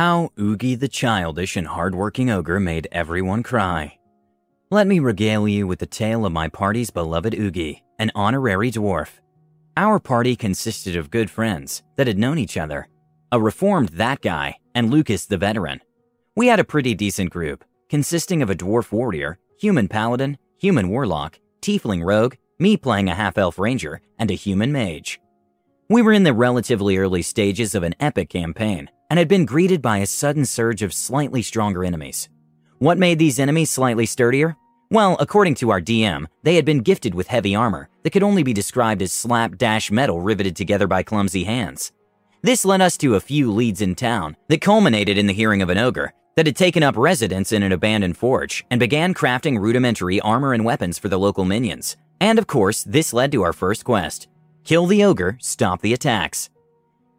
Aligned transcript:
How 0.00 0.30
Oogie 0.40 0.76
the 0.76 0.88
childish 0.88 1.58
and 1.58 1.66
hardworking 1.66 2.30
ogre 2.30 2.58
made 2.58 2.88
everyone 2.90 3.42
cry. 3.42 3.98
Let 4.70 4.86
me 4.86 4.98
regale 4.98 5.46
you 5.46 5.66
with 5.66 5.78
the 5.78 5.84
tale 5.84 6.24
of 6.24 6.32
my 6.32 6.48
party's 6.48 6.88
beloved 6.88 7.34
Oogie, 7.34 7.84
an 7.98 8.10
honorary 8.14 8.70
dwarf. 8.70 9.20
Our 9.76 10.00
party 10.00 10.36
consisted 10.36 10.96
of 10.96 11.10
good 11.10 11.28
friends 11.28 11.82
that 11.96 12.06
had 12.06 12.16
known 12.16 12.38
each 12.38 12.56
other, 12.56 12.88
a 13.30 13.38
reformed 13.38 13.90
that 13.90 14.22
guy, 14.22 14.56
and 14.74 14.90
Lucas 14.90 15.26
the 15.26 15.36
veteran. 15.36 15.82
We 16.34 16.46
had 16.46 16.60
a 16.60 16.64
pretty 16.64 16.94
decent 16.94 17.28
group, 17.28 17.62
consisting 17.90 18.40
of 18.40 18.48
a 18.48 18.54
dwarf 18.54 18.90
warrior, 18.92 19.38
human 19.58 19.86
paladin, 19.86 20.38
human 20.58 20.88
warlock, 20.88 21.38
tiefling 21.60 22.02
rogue, 22.02 22.36
me 22.58 22.78
playing 22.78 23.10
a 23.10 23.14
half 23.14 23.36
elf 23.36 23.58
ranger, 23.58 24.00
and 24.18 24.30
a 24.30 24.34
human 24.34 24.72
mage. 24.72 25.20
We 25.90 26.00
were 26.00 26.14
in 26.14 26.24
the 26.24 26.32
relatively 26.32 26.96
early 26.96 27.20
stages 27.20 27.74
of 27.74 27.82
an 27.82 27.94
epic 28.00 28.30
campaign 28.30 28.88
and 29.10 29.18
had 29.18 29.28
been 29.28 29.44
greeted 29.44 29.82
by 29.82 29.98
a 29.98 30.06
sudden 30.06 30.46
surge 30.46 30.82
of 30.82 30.94
slightly 30.94 31.42
stronger 31.42 31.84
enemies. 31.84 32.28
What 32.78 32.96
made 32.96 33.18
these 33.18 33.38
enemies 33.38 33.70
slightly 33.70 34.06
sturdier? 34.06 34.56
Well, 34.88 35.16
according 35.20 35.56
to 35.56 35.70
our 35.70 35.80
DM, 35.80 36.26
they 36.42 36.54
had 36.54 36.64
been 36.64 36.80
gifted 36.80 37.14
with 37.14 37.26
heavy 37.26 37.54
armor 37.54 37.88
that 38.02 38.10
could 38.10 38.22
only 38.22 38.42
be 38.42 38.52
described 38.52 39.02
as 39.02 39.12
slapdash 39.12 39.90
metal 39.90 40.20
riveted 40.20 40.56
together 40.56 40.86
by 40.86 41.02
clumsy 41.02 41.44
hands. 41.44 41.92
This 42.42 42.64
led 42.64 42.80
us 42.80 42.96
to 42.98 43.16
a 43.16 43.20
few 43.20 43.52
leads 43.52 43.82
in 43.82 43.94
town 43.94 44.36
that 44.48 44.62
culminated 44.62 45.18
in 45.18 45.26
the 45.26 45.34
hearing 45.34 45.60
of 45.60 45.68
an 45.68 45.78
ogre 45.78 46.12
that 46.36 46.46
had 46.46 46.56
taken 46.56 46.82
up 46.82 46.96
residence 46.96 47.52
in 47.52 47.62
an 47.62 47.72
abandoned 47.72 48.16
forge 48.16 48.64
and 48.70 48.80
began 48.80 49.12
crafting 49.12 49.60
rudimentary 49.60 50.20
armor 50.20 50.54
and 50.54 50.64
weapons 50.64 50.98
for 50.98 51.08
the 51.08 51.18
local 51.18 51.44
minions. 51.44 51.96
And 52.20 52.38
of 52.38 52.46
course, 52.46 52.82
this 52.84 53.12
led 53.12 53.30
to 53.32 53.42
our 53.42 53.52
first 53.52 53.84
quest 53.84 54.28
kill 54.64 54.86
the 54.86 55.04
ogre, 55.04 55.36
stop 55.40 55.82
the 55.82 55.92
attacks. 55.92 56.48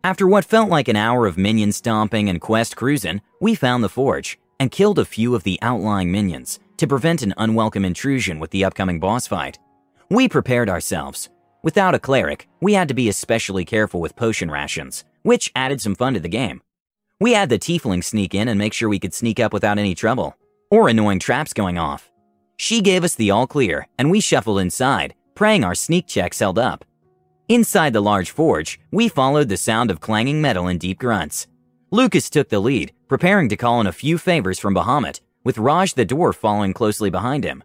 After 0.04 0.28
what 0.28 0.46
felt 0.46 0.68
like 0.68 0.88
an 0.88 0.96
hour 0.96 1.28
of 1.28 1.38
minion 1.38 1.72
stomping 1.72 2.28
and 2.28 2.42
quest 2.42 2.76
cruising, 2.76 3.22
we 3.40 3.54
found 3.54 3.84
the 3.84 3.90
forge 3.90 4.40
and 4.60 4.72
killed 4.72 4.98
a 4.98 5.06
few 5.06 5.36
of 5.36 5.44
the 5.44 5.60
outlying 5.62 6.12
minions 6.12 6.60
to 6.78 6.88
prevent 6.88 7.22
an 7.22 7.36
unwelcome 7.38 7.86
intrusion 7.86 8.40
with 8.40 8.50
the 8.50 8.66
upcoming 8.66 9.00
boss 9.00 9.28
fight. 9.28 9.60
We 10.10 10.28
prepared 10.28 10.70
ourselves. 10.70 11.30
Without 11.62 11.94
a 11.94 12.00
cleric, 12.00 12.48
we 12.62 12.74
had 12.74 12.88
to 12.88 12.96
be 12.96 13.10
especially 13.10 13.64
careful 13.64 14.02
with 14.02 14.16
potion 14.16 14.50
rations, 14.50 15.04
which 15.22 15.52
added 15.56 15.82
some 15.82 15.94
fun 15.94 16.16
to 16.16 16.20
the 16.20 16.28
game. 16.28 16.62
We 17.20 17.34
had 17.34 17.50
the 17.50 17.60
tiefling 17.60 18.04
sneak 18.04 18.34
in 18.34 18.48
and 18.48 18.58
make 18.58 18.74
sure 18.74 18.90
we 18.90 18.98
could 18.98 19.14
sneak 19.14 19.40
up 19.40 19.54
without 19.54 19.78
any 19.78 19.94
trouble, 19.94 20.36
or 20.72 20.90
annoying 20.90 21.20
traps 21.20 21.54
going 21.54 21.78
off. 21.78 22.10
She 22.58 22.82
gave 22.82 23.04
us 23.04 23.14
the 23.14 23.30
all 23.30 23.46
clear, 23.46 23.88
and 24.00 24.10
we 24.10 24.20
shuffled 24.20 24.60
inside, 24.60 25.14
praying 25.36 25.64
our 25.64 25.76
sneak 25.76 26.08
checks 26.08 26.40
held 26.40 26.58
up. 26.58 26.86
Inside 27.52 27.92
the 27.92 28.02
large 28.02 28.32
forge, 28.32 28.80
we 28.92 29.10
followed 29.10 29.50
the 29.50 29.58
sound 29.58 29.92
of 29.92 30.00
clanging 30.00 30.40
metal 30.40 30.68
and 30.68 30.80
deep 30.80 30.98
grunts. 30.98 31.48
Lucas 31.92 32.30
took 32.30 32.48
the 32.48 32.62
lead, 32.62 32.94
preparing 33.10 33.50
to 33.50 33.58
call 33.58 33.82
in 33.82 33.88
a 33.88 33.92
few 33.92 34.18
favors 34.18 34.58
from 34.58 34.74
Bahamut, 34.74 35.20
with 35.44 35.58
Raj 35.58 35.94
the 35.94 36.06
dwarf 36.06 36.36
following 36.36 36.72
closely 36.72 37.10
behind 37.10 37.44
him. 37.44 37.62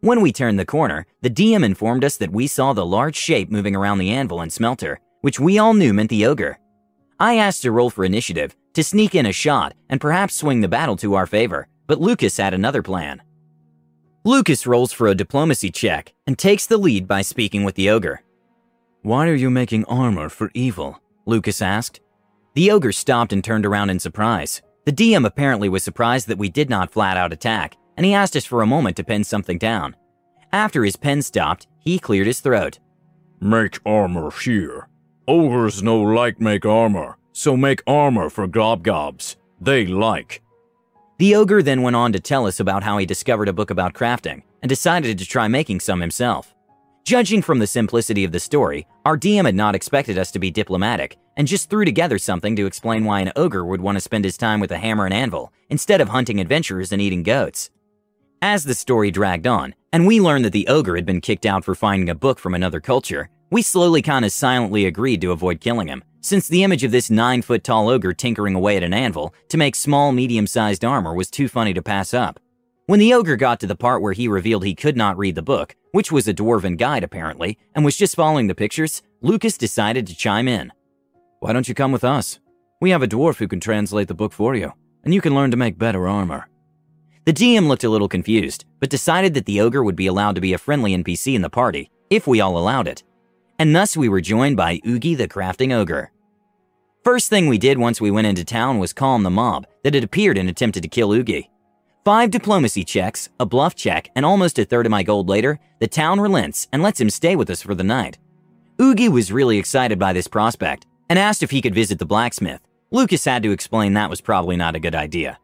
When 0.00 0.22
we 0.22 0.32
turned 0.32 0.58
the 0.58 0.64
corner, 0.66 1.06
the 1.22 1.30
DM 1.30 1.64
informed 1.64 2.02
us 2.02 2.16
that 2.16 2.32
we 2.32 2.48
saw 2.48 2.72
the 2.72 2.84
large 2.84 3.14
shape 3.14 3.48
moving 3.48 3.76
around 3.76 3.98
the 3.98 4.10
anvil 4.10 4.40
and 4.40 4.52
smelter, 4.52 4.98
which 5.20 5.38
we 5.38 5.56
all 5.56 5.72
knew 5.72 5.94
meant 5.94 6.10
the 6.10 6.26
ogre. 6.26 6.58
I 7.20 7.36
asked 7.36 7.62
to 7.62 7.70
roll 7.70 7.90
for 7.90 8.04
initiative, 8.04 8.56
to 8.74 8.82
sneak 8.82 9.14
in 9.14 9.24
a 9.24 9.32
shot, 9.32 9.72
and 9.88 10.00
perhaps 10.00 10.34
swing 10.34 10.62
the 10.62 10.66
battle 10.66 10.96
to 10.96 11.14
our 11.14 11.26
favor, 11.28 11.68
but 11.86 12.00
Lucas 12.00 12.38
had 12.38 12.54
another 12.54 12.82
plan. 12.82 13.22
Lucas 14.24 14.66
rolls 14.66 14.92
for 14.92 15.06
a 15.06 15.14
diplomacy 15.14 15.70
check 15.70 16.12
and 16.26 16.36
takes 16.36 16.66
the 16.66 16.76
lead 16.76 17.06
by 17.06 17.22
speaking 17.22 17.62
with 17.62 17.76
the 17.76 17.88
ogre. 17.88 18.20
Why 19.08 19.28
are 19.28 19.34
you 19.34 19.48
making 19.48 19.86
armor 19.86 20.28
for 20.28 20.50
evil? 20.52 21.00
Lucas 21.24 21.62
asked. 21.62 22.00
The 22.52 22.70
ogre 22.70 22.92
stopped 22.92 23.32
and 23.32 23.42
turned 23.42 23.64
around 23.64 23.88
in 23.88 23.98
surprise. 23.98 24.60
The 24.84 24.92
DM 24.92 25.24
apparently 25.24 25.70
was 25.70 25.82
surprised 25.82 26.28
that 26.28 26.36
we 26.36 26.50
did 26.50 26.68
not 26.68 26.92
flat 26.92 27.16
out 27.16 27.32
attack, 27.32 27.78
and 27.96 28.04
he 28.04 28.12
asked 28.12 28.36
us 28.36 28.44
for 28.44 28.60
a 28.60 28.66
moment 28.66 28.98
to 28.98 29.04
pen 29.04 29.24
something 29.24 29.56
down. 29.56 29.96
After 30.52 30.84
his 30.84 30.96
pen 30.96 31.22
stopped, 31.22 31.68
he 31.78 31.98
cleared 31.98 32.26
his 32.26 32.40
throat. 32.40 32.80
Make 33.40 33.78
armor 33.86 34.30
here. 34.30 34.90
Ogres 35.26 35.82
no 35.82 36.02
like 36.02 36.38
make 36.38 36.66
armor, 36.66 37.16
so 37.32 37.56
make 37.56 37.82
armor 37.86 38.28
for 38.28 38.46
gobgobs. 38.46 39.36
They 39.58 39.86
like. 39.86 40.42
The 41.16 41.34
ogre 41.34 41.62
then 41.62 41.80
went 41.80 41.96
on 41.96 42.12
to 42.12 42.20
tell 42.20 42.46
us 42.46 42.60
about 42.60 42.82
how 42.82 42.98
he 42.98 43.06
discovered 43.06 43.48
a 43.48 43.54
book 43.54 43.70
about 43.70 43.94
crafting 43.94 44.42
and 44.60 44.68
decided 44.68 45.16
to 45.16 45.24
try 45.24 45.48
making 45.48 45.80
some 45.80 46.02
himself. 46.02 46.54
Judging 47.08 47.40
from 47.40 47.58
the 47.58 47.66
simplicity 47.66 48.22
of 48.22 48.32
the 48.32 48.38
story, 48.38 48.86
our 49.06 49.16
DM 49.16 49.46
had 49.46 49.54
not 49.54 49.74
expected 49.74 50.18
us 50.18 50.30
to 50.30 50.38
be 50.38 50.50
diplomatic 50.50 51.16
and 51.38 51.48
just 51.48 51.70
threw 51.70 51.86
together 51.86 52.18
something 52.18 52.54
to 52.54 52.66
explain 52.66 53.06
why 53.06 53.20
an 53.20 53.32
ogre 53.34 53.64
would 53.64 53.80
want 53.80 53.96
to 53.96 54.02
spend 54.02 54.26
his 54.26 54.36
time 54.36 54.60
with 54.60 54.70
a 54.72 54.76
hammer 54.76 55.06
and 55.06 55.14
anvil 55.14 55.50
instead 55.70 56.02
of 56.02 56.10
hunting 56.10 56.38
adventurers 56.38 56.92
and 56.92 57.00
eating 57.00 57.22
goats. 57.22 57.70
As 58.42 58.64
the 58.64 58.74
story 58.74 59.10
dragged 59.10 59.46
on, 59.46 59.74
and 59.90 60.06
we 60.06 60.20
learned 60.20 60.44
that 60.44 60.52
the 60.52 60.68
ogre 60.68 60.96
had 60.96 61.06
been 61.06 61.22
kicked 61.22 61.46
out 61.46 61.64
for 61.64 61.74
finding 61.74 62.10
a 62.10 62.14
book 62.14 62.38
from 62.38 62.54
another 62.54 62.78
culture, 62.78 63.30
we 63.50 63.62
slowly 63.62 64.02
kind 64.02 64.26
of 64.26 64.30
silently 64.30 64.84
agreed 64.84 65.22
to 65.22 65.32
avoid 65.32 65.62
killing 65.62 65.88
him, 65.88 66.04
since 66.20 66.46
the 66.46 66.62
image 66.62 66.84
of 66.84 66.90
this 66.90 67.08
9 67.08 67.40
foot 67.40 67.64
tall 67.64 67.88
ogre 67.88 68.12
tinkering 68.12 68.54
away 68.54 68.76
at 68.76 68.82
an 68.82 68.92
anvil 68.92 69.32
to 69.48 69.56
make 69.56 69.76
small, 69.76 70.12
medium 70.12 70.46
sized 70.46 70.84
armor 70.84 71.14
was 71.14 71.30
too 71.30 71.48
funny 71.48 71.72
to 71.72 71.80
pass 71.80 72.12
up. 72.12 72.38
When 72.88 73.00
the 73.00 73.12
ogre 73.12 73.36
got 73.36 73.60
to 73.60 73.66
the 73.66 73.76
part 73.76 74.00
where 74.00 74.14
he 74.14 74.28
revealed 74.28 74.64
he 74.64 74.74
could 74.74 74.96
not 74.96 75.18
read 75.18 75.34
the 75.34 75.42
book, 75.42 75.76
which 75.92 76.10
was 76.10 76.26
a 76.26 76.32
dwarven 76.32 76.78
guide 76.78 77.04
apparently, 77.04 77.58
and 77.74 77.84
was 77.84 77.98
just 77.98 78.16
following 78.16 78.46
the 78.46 78.54
pictures, 78.54 79.02
Lucas 79.20 79.58
decided 79.58 80.06
to 80.06 80.16
chime 80.16 80.48
in. 80.48 80.72
Why 81.40 81.52
don't 81.52 81.68
you 81.68 81.74
come 81.74 81.92
with 81.92 82.02
us? 82.02 82.40
We 82.80 82.88
have 82.88 83.02
a 83.02 83.06
dwarf 83.06 83.36
who 83.36 83.46
can 83.46 83.60
translate 83.60 84.08
the 84.08 84.14
book 84.14 84.32
for 84.32 84.54
you, 84.54 84.72
and 85.04 85.12
you 85.12 85.20
can 85.20 85.34
learn 85.34 85.50
to 85.50 85.56
make 85.58 85.76
better 85.76 86.08
armor. 86.08 86.48
The 87.26 87.34
DM 87.34 87.68
looked 87.68 87.84
a 87.84 87.90
little 87.90 88.08
confused, 88.08 88.64
but 88.80 88.88
decided 88.88 89.34
that 89.34 89.44
the 89.44 89.60
ogre 89.60 89.84
would 89.84 89.94
be 89.94 90.06
allowed 90.06 90.36
to 90.36 90.40
be 90.40 90.54
a 90.54 90.58
friendly 90.58 90.96
NPC 90.96 91.34
in 91.34 91.42
the 91.42 91.50
party, 91.50 91.90
if 92.08 92.26
we 92.26 92.40
all 92.40 92.56
allowed 92.56 92.88
it. 92.88 93.04
And 93.58 93.76
thus 93.76 93.98
we 93.98 94.08
were 94.08 94.22
joined 94.22 94.56
by 94.56 94.80
Oogie 94.86 95.14
the 95.14 95.28
crafting 95.28 95.74
ogre. 95.74 96.10
First 97.04 97.28
thing 97.28 97.48
we 97.48 97.58
did 97.58 97.76
once 97.76 98.00
we 98.00 98.10
went 98.10 98.28
into 98.28 98.46
town 98.46 98.78
was 98.78 98.94
calm 98.94 99.24
the 99.24 99.30
mob 99.30 99.66
that 99.84 99.92
had 99.92 100.04
appeared 100.04 100.38
and 100.38 100.48
attempted 100.48 100.82
to 100.84 100.88
kill 100.88 101.12
Oogie. 101.12 101.50
Five 102.08 102.30
diplomacy 102.30 102.84
checks, 102.84 103.28
a 103.38 103.44
bluff 103.44 103.74
check, 103.74 104.08
and 104.16 104.24
almost 104.24 104.58
a 104.58 104.64
third 104.64 104.86
of 104.86 104.90
my 104.90 105.02
gold 105.02 105.28
later, 105.28 105.60
the 105.78 105.86
town 105.86 106.18
relents 106.18 106.66
and 106.72 106.82
lets 106.82 106.98
him 106.98 107.10
stay 107.10 107.36
with 107.36 107.50
us 107.50 107.60
for 107.60 107.74
the 107.74 107.84
night. 107.84 108.16
Oogie 108.80 109.10
was 109.10 109.30
really 109.30 109.58
excited 109.58 109.98
by 109.98 110.14
this 110.14 110.26
prospect 110.26 110.86
and 111.10 111.18
asked 111.18 111.42
if 111.42 111.50
he 111.50 111.60
could 111.60 111.74
visit 111.74 111.98
the 111.98 112.06
blacksmith. 112.06 112.62
Lucas 112.90 113.26
had 113.26 113.42
to 113.42 113.52
explain 113.52 113.92
that 113.92 114.08
was 114.08 114.22
probably 114.22 114.56
not 114.56 114.74
a 114.74 114.80
good 114.80 114.94
idea. 114.94 115.38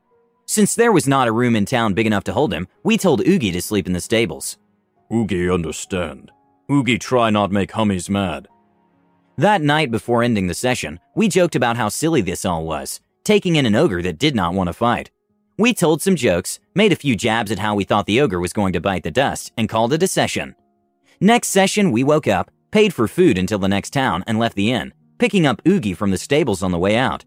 Since 0.46 0.74
there 0.74 0.90
was 0.90 1.06
not 1.06 1.28
a 1.28 1.32
room 1.32 1.54
in 1.54 1.66
town 1.66 1.92
big 1.92 2.06
enough 2.06 2.24
to 2.24 2.32
hold 2.32 2.54
him, 2.54 2.66
we 2.82 2.96
told 2.96 3.28
Oogie 3.28 3.52
to 3.52 3.60
sleep 3.60 3.86
in 3.86 3.92
the 3.92 4.00
stables. 4.00 4.56
Oogie 5.12 5.50
understand. 5.50 6.30
Oogie 6.72 6.98
try 6.98 7.28
not 7.28 7.52
make 7.52 7.72
hummies 7.72 8.08
mad. 8.08 8.48
That 9.36 9.60
night 9.60 9.90
before 9.90 10.22
ending 10.22 10.46
the 10.46 10.54
session, 10.54 10.98
we 11.14 11.28
joked 11.28 11.56
about 11.56 11.76
how 11.76 11.90
silly 11.90 12.22
this 12.22 12.46
all 12.46 12.64
was, 12.64 13.02
taking 13.22 13.56
in 13.56 13.66
an 13.66 13.74
ogre 13.74 14.00
that 14.00 14.16
did 14.16 14.34
not 14.34 14.54
want 14.54 14.68
to 14.68 14.72
fight. 14.72 15.10
We 15.56 15.72
told 15.72 16.02
some 16.02 16.16
jokes, 16.16 16.58
made 16.74 16.90
a 16.90 16.96
few 16.96 17.14
jabs 17.14 17.52
at 17.52 17.60
how 17.60 17.76
we 17.76 17.84
thought 17.84 18.06
the 18.06 18.20
ogre 18.20 18.40
was 18.40 18.52
going 18.52 18.72
to 18.72 18.80
bite 18.80 19.04
the 19.04 19.12
dust, 19.12 19.52
and 19.56 19.68
called 19.68 19.92
it 19.92 20.02
a 20.02 20.08
session. 20.08 20.56
Next 21.20 21.48
session, 21.48 21.92
we 21.92 22.02
woke 22.02 22.26
up, 22.26 22.50
paid 22.72 22.92
for 22.92 23.06
food 23.06 23.38
until 23.38 23.60
the 23.60 23.68
next 23.68 23.92
town, 23.92 24.24
and 24.26 24.36
left 24.36 24.56
the 24.56 24.72
inn, 24.72 24.92
picking 25.18 25.46
up 25.46 25.62
Oogie 25.64 25.94
from 25.94 26.10
the 26.10 26.18
stables 26.18 26.60
on 26.64 26.72
the 26.72 26.78
way 26.78 26.96
out. 26.96 27.24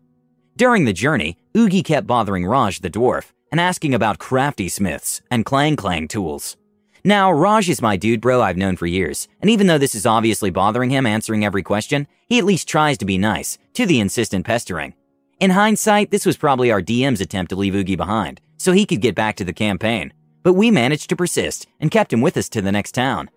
During 0.57 0.83
the 0.83 0.91
journey, 0.91 1.37
Oogie 1.55 1.83
kept 1.83 2.05
bothering 2.05 2.45
Raj 2.45 2.81
the 2.81 2.89
dwarf 2.89 3.31
and 3.49 3.61
asking 3.61 3.93
about 3.93 4.19
crafty 4.19 4.67
smiths 4.67 5.21
and 5.31 5.45
clang 5.45 5.77
clang 5.77 6.09
tools. 6.09 6.57
Now, 7.05 7.31
Raj 7.31 7.69
is 7.69 7.81
my 7.81 7.95
dude 7.95 8.19
bro 8.19 8.41
I've 8.41 8.57
known 8.57 8.75
for 8.75 8.87
years, 8.87 9.29
and 9.39 9.49
even 9.49 9.67
though 9.67 9.77
this 9.77 9.95
is 9.95 10.05
obviously 10.05 10.49
bothering 10.49 10.89
him 10.89 11.05
answering 11.05 11.45
every 11.45 11.63
question, 11.63 12.07
he 12.27 12.39
at 12.39 12.45
least 12.45 12.67
tries 12.67 12.97
to 12.97 13.05
be 13.05 13.17
nice, 13.17 13.57
to 13.75 13.85
the 13.85 14.01
insistent 14.01 14.45
pestering. 14.45 14.95
In 15.39 15.51
hindsight, 15.51 16.09
this 16.09 16.25
was 16.25 16.35
probably 16.35 16.71
our 16.71 16.81
DM's 16.81 17.21
attempt 17.21 17.49
to 17.49 17.55
leave 17.55 17.75
Oogie 17.75 17.95
behind, 17.95 18.41
so 18.57 18.71
he 18.71 18.87
could 18.87 19.01
get 19.01 19.13
back 19.13 19.35
to 19.35 19.43
the 19.43 19.53
campaign. 19.53 20.11
But 20.41 20.53
we 20.53 20.71
managed 20.71 21.09
to 21.09 21.15
persist 21.15 21.67
and 21.79 21.91
kept 21.91 22.11
him 22.11 22.21
with 22.21 22.37
us 22.37 22.49
to 22.49 22.61
the 22.61 22.71
next 22.71 22.93
town. 22.93 23.29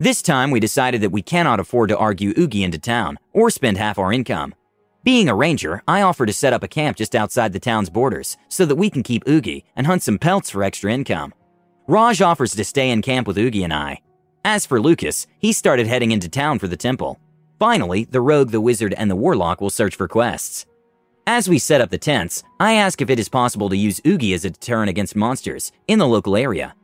This 0.00 0.20
time, 0.20 0.50
we 0.50 0.58
decided 0.58 1.00
that 1.00 1.12
we 1.12 1.22
cannot 1.22 1.60
afford 1.60 1.90
to 1.90 1.96
argue 1.96 2.34
Oogie 2.36 2.64
into 2.64 2.80
town 2.80 3.18
or 3.32 3.50
spend 3.50 3.78
half 3.78 4.00
our 4.00 4.12
income. 4.12 4.52
Being 5.04 5.28
a 5.28 5.34
ranger, 5.34 5.80
I 5.86 6.02
offer 6.02 6.26
to 6.26 6.32
set 6.32 6.52
up 6.52 6.64
a 6.64 6.68
camp 6.68 6.96
just 6.96 7.14
outside 7.14 7.52
the 7.52 7.60
town's 7.60 7.88
borders 7.90 8.36
so 8.48 8.66
that 8.66 8.74
we 8.74 8.90
can 8.90 9.04
keep 9.04 9.28
Oogie 9.28 9.64
and 9.76 9.86
hunt 9.86 10.02
some 10.02 10.18
pelts 10.18 10.50
for 10.50 10.64
extra 10.64 10.92
income. 10.92 11.32
Raj 11.86 12.20
offers 12.20 12.56
to 12.56 12.64
stay 12.64 12.90
in 12.90 13.00
camp 13.00 13.28
with 13.28 13.38
Oogie 13.38 13.62
and 13.62 13.72
I. 13.72 14.00
As 14.44 14.66
for 14.66 14.80
Lucas, 14.80 15.28
he 15.38 15.52
started 15.52 15.86
heading 15.86 16.10
into 16.10 16.28
town 16.28 16.58
for 16.58 16.66
the 16.66 16.76
temple. 16.76 17.20
Finally, 17.60 18.06
the 18.06 18.20
rogue, 18.20 18.50
the 18.50 18.60
wizard, 18.60 18.92
and 18.94 19.08
the 19.08 19.16
warlock 19.16 19.60
will 19.60 19.70
search 19.70 19.94
for 19.94 20.08
quests. 20.08 20.66
As 21.26 21.48
we 21.48 21.58
set 21.58 21.80
up 21.80 21.88
the 21.88 21.96
tents, 21.96 22.42
I 22.60 22.74
ask 22.74 23.00
if 23.00 23.08
it 23.08 23.18
is 23.18 23.30
possible 23.30 23.70
to 23.70 23.76
use 23.76 24.00
Oogie 24.06 24.34
as 24.34 24.44
a 24.44 24.50
deterrent 24.50 24.90
against 24.90 25.16
monsters 25.16 25.72
in 25.88 25.98
the 25.98 26.06
local 26.06 26.36
area. 26.36 26.74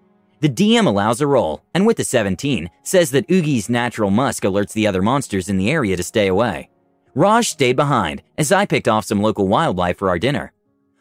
The 0.40 0.48
DM 0.48 0.86
allows 0.86 1.20
a 1.20 1.26
roll, 1.26 1.62
and 1.74 1.86
with 1.86 1.98
the 1.98 2.04
17, 2.04 2.70
says 2.82 3.10
that 3.10 3.28
Oogie's 3.30 3.68
natural 3.68 4.10
musk 4.10 4.44
alerts 4.44 4.72
the 4.72 4.86
other 4.86 5.02
monsters 5.02 5.50
in 5.50 5.58
the 5.58 5.70
area 5.70 5.94
to 5.94 6.02
stay 6.02 6.28
away. 6.28 6.70
Raj 7.14 7.50
stayed 7.50 7.76
behind 7.76 8.22
as 8.38 8.50
I 8.50 8.64
picked 8.64 8.88
off 8.88 9.04
some 9.04 9.20
local 9.20 9.46
wildlife 9.46 9.98
for 9.98 10.08
our 10.08 10.18
dinner. 10.18 10.52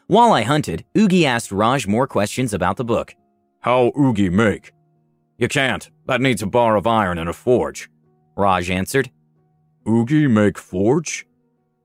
While 0.06 0.32
I 0.32 0.42
hunted, 0.42 0.84
Oogie 0.94 1.24
asked 1.24 1.50
Raj 1.50 1.86
more 1.86 2.06
questions 2.06 2.52
about 2.52 2.76
the 2.76 2.84
book. 2.84 3.14
How 3.60 3.92
Oogie 3.98 4.28
make? 4.28 4.74
You 5.38 5.48
can't. 5.48 5.88
That 6.06 6.20
needs 6.20 6.42
a 6.42 6.46
bar 6.46 6.76
of 6.76 6.86
iron 6.86 7.16
and 7.16 7.30
a 7.30 7.32
forge. 7.32 7.88
Raj 8.36 8.70
answered. 8.70 9.10
Oogie 9.88 10.26
make 10.26 10.58
forge? 10.58 11.26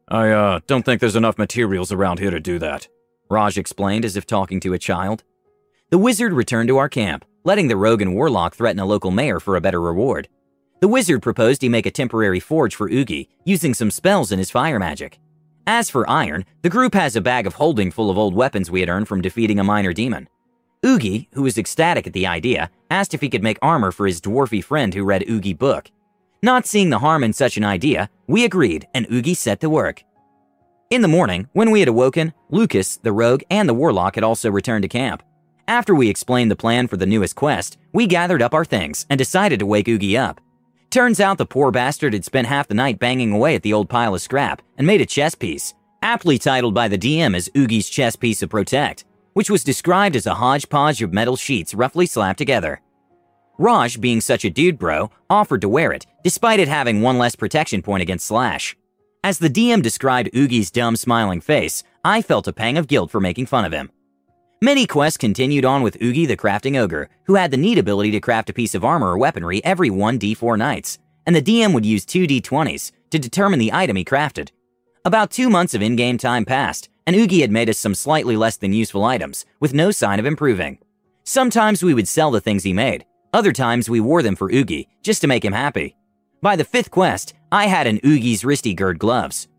I, 0.08 0.30
uh, 0.30 0.60
don't 0.68 0.84
think 0.84 1.02
there's 1.02 1.16
enough 1.16 1.38
materials 1.38 1.92
around 1.92 2.20
here 2.20 2.32
to 2.32 2.40
do 2.40 2.60
that. 2.60 2.88
Raj 3.30 3.58
explained 3.58 4.06
as 4.06 4.16
if 4.16 4.28
talking 4.28 4.60
to 4.60 4.74
a 4.74 4.80
child. 4.80 5.24
The 5.90 5.98
wizard 5.98 6.34
returned 6.34 6.70
to 6.70 6.78
our 6.78 6.90
camp, 6.90 7.26
letting 7.44 7.68
the 7.68 7.78
rogue 7.78 8.02
and 8.02 8.14
warlock 8.14 8.56
threaten 8.56 8.80
a 8.80 8.86
local 8.86 9.12
mayor 9.12 9.40
for 9.40 9.56
a 9.56 9.62
better 9.62 9.82
reward. 9.82 10.28
The 10.82 10.88
wizard 10.88 11.24
proposed 11.24 11.62
he 11.62 11.70
make 11.70 11.86
a 11.88 11.92
temporary 11.92 12.40
forge 12.40 12.76
for 12.76 12.90
Oogie, 12.90 13.30
using 13.46 13.74
some 13.74 13.90
spells 13.90 14.32
in 14.32 14.38
his 14.38 14.52
fire 14.52 14.78
magic. 14.78 15.20
As 15.66 15.90
for 15.90 16.08
iron, 16.08 16.46
the 16.62 16.70
group 16.70 16.94
has 16.94 17.16
a 17.16 17.22
bag 17.22 17.48
of 17.48 17.56
holding 17.56 17.90
full 17.90 18.12
of 18.12 18.18
old 18.18 18.36
weapons 18.36 18.70
we 18.70 18.82
had 18.82 18.90
earned 18.90 19.08
from 19.08 19.22
defeating 19.22 19.60
a 19.60 19.64
minor 19.64 19.94
demon. 19.94 20.30
Oogie, 20.86 21.30
who 21.34 21.42
was 21.42 21.58
ecstatic 21.58 22.06
at 22.06 22.14
the 22.14 22.28
idea, 22.28 22.70
asked 22.92 23.16
if 23.16 23.22
he 23.22 23.30
could 23.30 23.42
make 23.42 23.58
armor 23.64 23.92
for 23.92 24.06
his 24.06 24.22
dwarfy 24.22 24.64
friend 24.64 24.94
who 24.94 25.04
read 25.04 25.28
Oogie 25.28 25.54
book. 25.54 25.90
Not 26.44 26.66
seeing 26.66 26.90
the 26.90 27.00
harm 27.00 27.24
in 27.24 27.34
such 27.34 27.58
an 27.58 27.64
idea, 27.64 28.10
we 28.28 28.46
agreed 28.46 28.88
and 28.94 29.08
Oogie 29.12 29.34
set 29.34 29.62
to 29.62 29.70
work. 29.70 30.04
In 30.90 31.02
the 31.02 31.08
morning, 31.08 31.50
when 31.54 31.72
we 31.72 31.80
had 31.80 31.90
awoken, 31.90 32.34
Lucas, 32.50 32.98
the 32.98 33.12
rogue, 33.12 33.42
and 33.50 33.68
the 33.68 33.74
warlock 33.74 34.16
had 34.16 34.24
also 34.24 34.52
returned 34.52 34.84
to 34.84 34.88
camp. 34.88 35.24
After 35.68 35.96
we 35.96 36.10
explained 36.10 36.52
the 36.52 36.56
plan 36.56 36.88
for 36.88 36.98
the 36.98 37.08
newest 37.08 37.36
quest, 37.36 37.78
we 37.92 38.06
gathered 38.06 38.44
up 38.44 38.54
our 38.54 38.66
things 38.66 39.06
and 39.10 39.18
decided 39.18 39.60
to 39.60 39.66
wake 39.66 39.88
Oogie 39.88 40.16
up. 40.16 40.40
Turns 40.92 41.20
out 41.20 41.40
the 41.40 41.46
poor 41.46 41.72
bastard 41.72 42.14
had 42.14 42.24
spent 42.24 42.48
half 42.48 42.68
the 42.68 42.76
night 42.76 43.00
banging 43.00 43.32
away 43.32 43.56
at 43.56 43.64
the 43.64 43.74
old 43.74 43.90
pile 43.90 44.14
of 44.14 44.22
scrap 44.22 44.62
and 44.78 44.86
made 44.86 45.02
a 45.02 45.06
chest 45.06 45.40
piece, 45.40 45.74
aptly 46.04 46.38
titled 46.38 46.76
by 46.76 46.88
the 46.88 46.98
DM 46.98 47.36
as 47.36 47.50
Oogie's 47.56 47.90
chest 47.90 48.20
piece 48.20 48.44
of 48.44 48.50
Protect, 48.50 49.04
which 49.34 49.50
was 49.50 49.64
described 49.64 50.16
as 50.16 50.28
a 50.28 50.36
hodgepodge 50.36 51.02
of 51.02 51.12
metal 51.12 51.36
sheets 51.36 51.74
roughly 51.74 52.06
slapped 52.06 52.38
together. 52.38 52.80
Raj, 53.58 54.02
being 54.02 54.22
such 54.22 54.44
a 54.44 54.50
dude 54.50 54.78
bro, 54.78 55.12
offered 55.30 55.62
to 55.62 55.70
wear 55.70 55.92
it, 55.92 56.06
despite 56.24 56.60
it 56.60 56.68
having 56.68 57.02
one 57.02 57.18
less 57.18 57.36
protection 57.36 57.82
point 57.82 58.02
against 58.02 58.26
Slash. 58.26 58.76
As 59.24 59.40
the 59.40 59.50
DM 59.50 59.82
described 59.82 60.30
Oogie's 60.36 60.70
dumb, 60.70 60.96
smiling 60.96 61.42
face, 61.42 61.84
I 62.04 62.22
felt 62.22 62.48
a 62.48 62.54
pang 62.54 62.78
of 62.78 62.88
guilt 62.88 63.12
for 63.12 63.20
making 63.20 63.48
fun 63.48 63.66
of 63.66 63.72
him. 63.72 63.92
Many 64.62 64.86
quests 64.86 65.18
continued 65.18 65.66
on 65.66 65.82
with 65.82 66.02
Oogie 66.02 66.26
the 66.26 66.38
Crafting 66.38 66.78
Ogre, 66.78 67.10
who 67.24 67.36
had 67.36 67.52
the 67.52 67.58
neat 67.58 67.78
ability 67.78 68.12
to 68.12 68.20
craft 68.20 68.50
a 68.50 68.54
piece 68.54 68.76
of 68.76 68.86
armor 68.86 69.08
or 69.08 69.18
weaponry 69.18 69.64
every 69.64 69.90
1d4 69.90 70.58
nights, 70.58 71.00
and 71.26 71.36
the 71.36 71.42
DM 71.42 71.74
would 71.74 71.86
use 71.86 72.06
2d20s 72.06 72.92
to 73.10 73.20
determine 73.20 73.60
the 73.60 73.74
item 73.74 73.96
he 73.96 74.06
crafted. 74.06 74.50
About 75.04 75.32
two 75.32 75.50
months 75.50 75.74
of 75.74 75.82
in 75.82 75.96
game 75.96 76.18
time 76.18 76.46
passed, 76.46 76.90
and 77.08 77.16
Oogie 77.16 77.42
had 77.42 77.52
made 77.52 77.70
us 77.70 77.78
some 77.78 77.96
slightly 77.96 78.36
less 78.36 78.58
than 78.58 78.74
useful 78.74 79.04
items, 79.06 79.46
with 79.60 79.74
no 79.74 79.92
sign 79.92 80.20
of 80.20 80.26
improving. 80.26 80.80
Sometimes 81.24 81.84
we 81.84 81.94
would 81.94 82.08
sell 82.08 82.32
the 82.32 82.42
things 82.42 82.64
he 82.64 82.74
made, 82.74 83.06
other 83.36 83.52
times 83.52 83.90
we 83.90 84.00
wore 84.00 84.24
them 84.24 84.36
for 84.36 84.50
Oogie, 84.50 84.88
just 85.04 85.20
to 85.22 85.28
make 85.28 85.44
him 85.44 85.54
happy. 85.54 85.96
By 86.42 86.56
the 86.56 86.64
fifth 86.64 86.90
quest, 86.90 87.34
I 87.52 87.68
had 87.68 87.86
an 87.86 88.00
Oogie's 88.00 88.44
wristy 88.44 88.74
gird 88.74 88.98
gloves. 88.98 89.50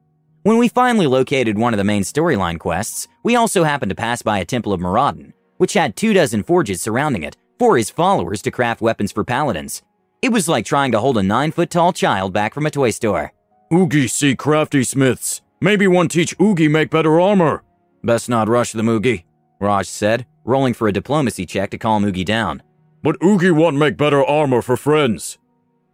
When 0.45 0.57
we 0.57 0.69
finally 0.69 1.07
located 1.07 1.59
one 1.59 1.75
of 1.75 1.79
the 1.79 1.85
main 1.85 2.03
storyline 2.03 2.59
quests, 2.59 3.07
we 3.23 3.37
also 3.37 3.65
happened 3.65 3.91
to 3.91 3.97
pass 3.97 4.23
by 4.23 4.39
a 4.39 4.45
Temple 4.45 4.73
of 4.73 4.81
Moradin, 4.81 5.35
which 5.59 5.75
had 5.75 5.95
two 5.95 6.15
dozen 6.15 6.43
forges 6.43 6.81
surrounding 6.81 7.23
it 7.23 7.37
for 7.59 7.77
his 7.77 7.91
followers 7.91 8.41
to 8.43 8.51
craft 8.51 8.81
weapons 8.81 9.13
for 9.13 9.25
paladins. 9.25 9.83
It 10.23 10.33
was 10.33 10.49
like 10.49 10.65
trying 10.65 10.93
to 10.93 11.01
hold 11.01 11.19
a 11.19 11.23
nine 11.23 11.53
foot 11.53 11.69
tall 11.69 11.93
child 11.93 12.33
back 12.33 12.55
from 12.55 12.65
a 12.65 12.71
toy 12.71 12.91
store. 12.91 13.33
Oogie 13.73 14.09
see 14.09 14.35
crafty 14.35 14.85
smiths. 14.85 15.43
Maybe 15.61 15.87
one 15.87 16.09
teach 16.09 16.35
Oogie 16.41 16.69
make 16.69 16.91
better 16.91 17.21
armor. 17.21 17.63
Best 18.03 18.29
not 18.29 18.49
rush 18.49 18.73
them, 18.73 18.89
Oogie, 18.89 19.27
Raj 19.61 19.87
said, 19.87 20.25
rolling 20.45 20.73
for 20.73 20.89
a 20.89 20.93
diplomacy 20.93 21.45
check 21.45 21.71
to 21.71 21.79
calm 21.79 22.05
Oogie 22.05 22.25
down. 22.25 22.63
But 23.03 23.17
Oogie 23.23 23.51
want 23.51 23.77
make 23.77 23.97
better 23.97 24.25
armor 24.25 24.63
for 24.63 24.77
friends. 24.77 25.39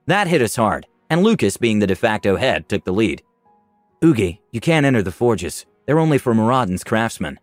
That 0.07 0.29
hit 0.29 0.43
us 0.43 0.57
hard, 0.57 0.87
and 1.11 1.23
Lucas, 1.23 1.57
being 1.57 1.79
the 1.79 1.87
de 1.87 1.95
facto 1.95 2.37
head, 2.37 2.69
took 2.69 2.85
the 2.85 2.93
lead. 2.93 3.23
Oogie, 4.05 4.41
you 4.51 4.61
can't 4.61 4.87
enter 4.87 5.03
the 5.03 5.13
forges. 5.13 5.67
They're 5.87 5.99
only 5.99 6.19
for 6.19 6.35
Moradin's 6.35 6.85
craftsmen. 6.85 7.39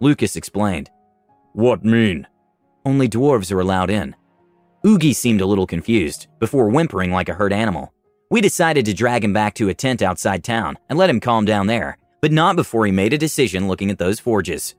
Lucas 0.00 0.36
explained. 0.36 0.90
What 1.52 1.84
mean? 1.84 2.26
Only 2.84 3.08
dwarves 3.08 3.52
are 3.52 3.60
allowed 3.60 3.90
in. 3.90 4.16
Oogie 4.84 5.12
seemed 5.12 5.40
a 5.40 5.46
little 5.46 5.66
confused, 5.66 6.26
before 6.40 6.68
whimpering 6.68 7.12
like 7.12 7.28
a 7.28 7.34
hurt 7.34 7.52
animal. 7.52 7.92
We 8.30 8.40
decided 8.40 8.84
to 8.86 8.94
drag 8.94 9.22
him 9.22 9.32
back 9.32 9.54
to 9.54 9.68
a 9.68 9.74
tent 9.74 10.02
outside 10.02 10.42
town 10.42 10.78
and 10.88 10.98
let 10.98 11.10
him 11.10 11.20
calm 11.20 11.44
down 11.44 11.66
there, 11.66 11.98
but 12.20 12.32
not 12.32 12.56
before 12.56 12.86
he 12.86 12.92
made 12.92 13.12
a 13.12 13.18
decision 13.18 13.68
looking 13.68 13.90
at 13.90 13.98
those 13.98 14.18
forges. 14.18 14.74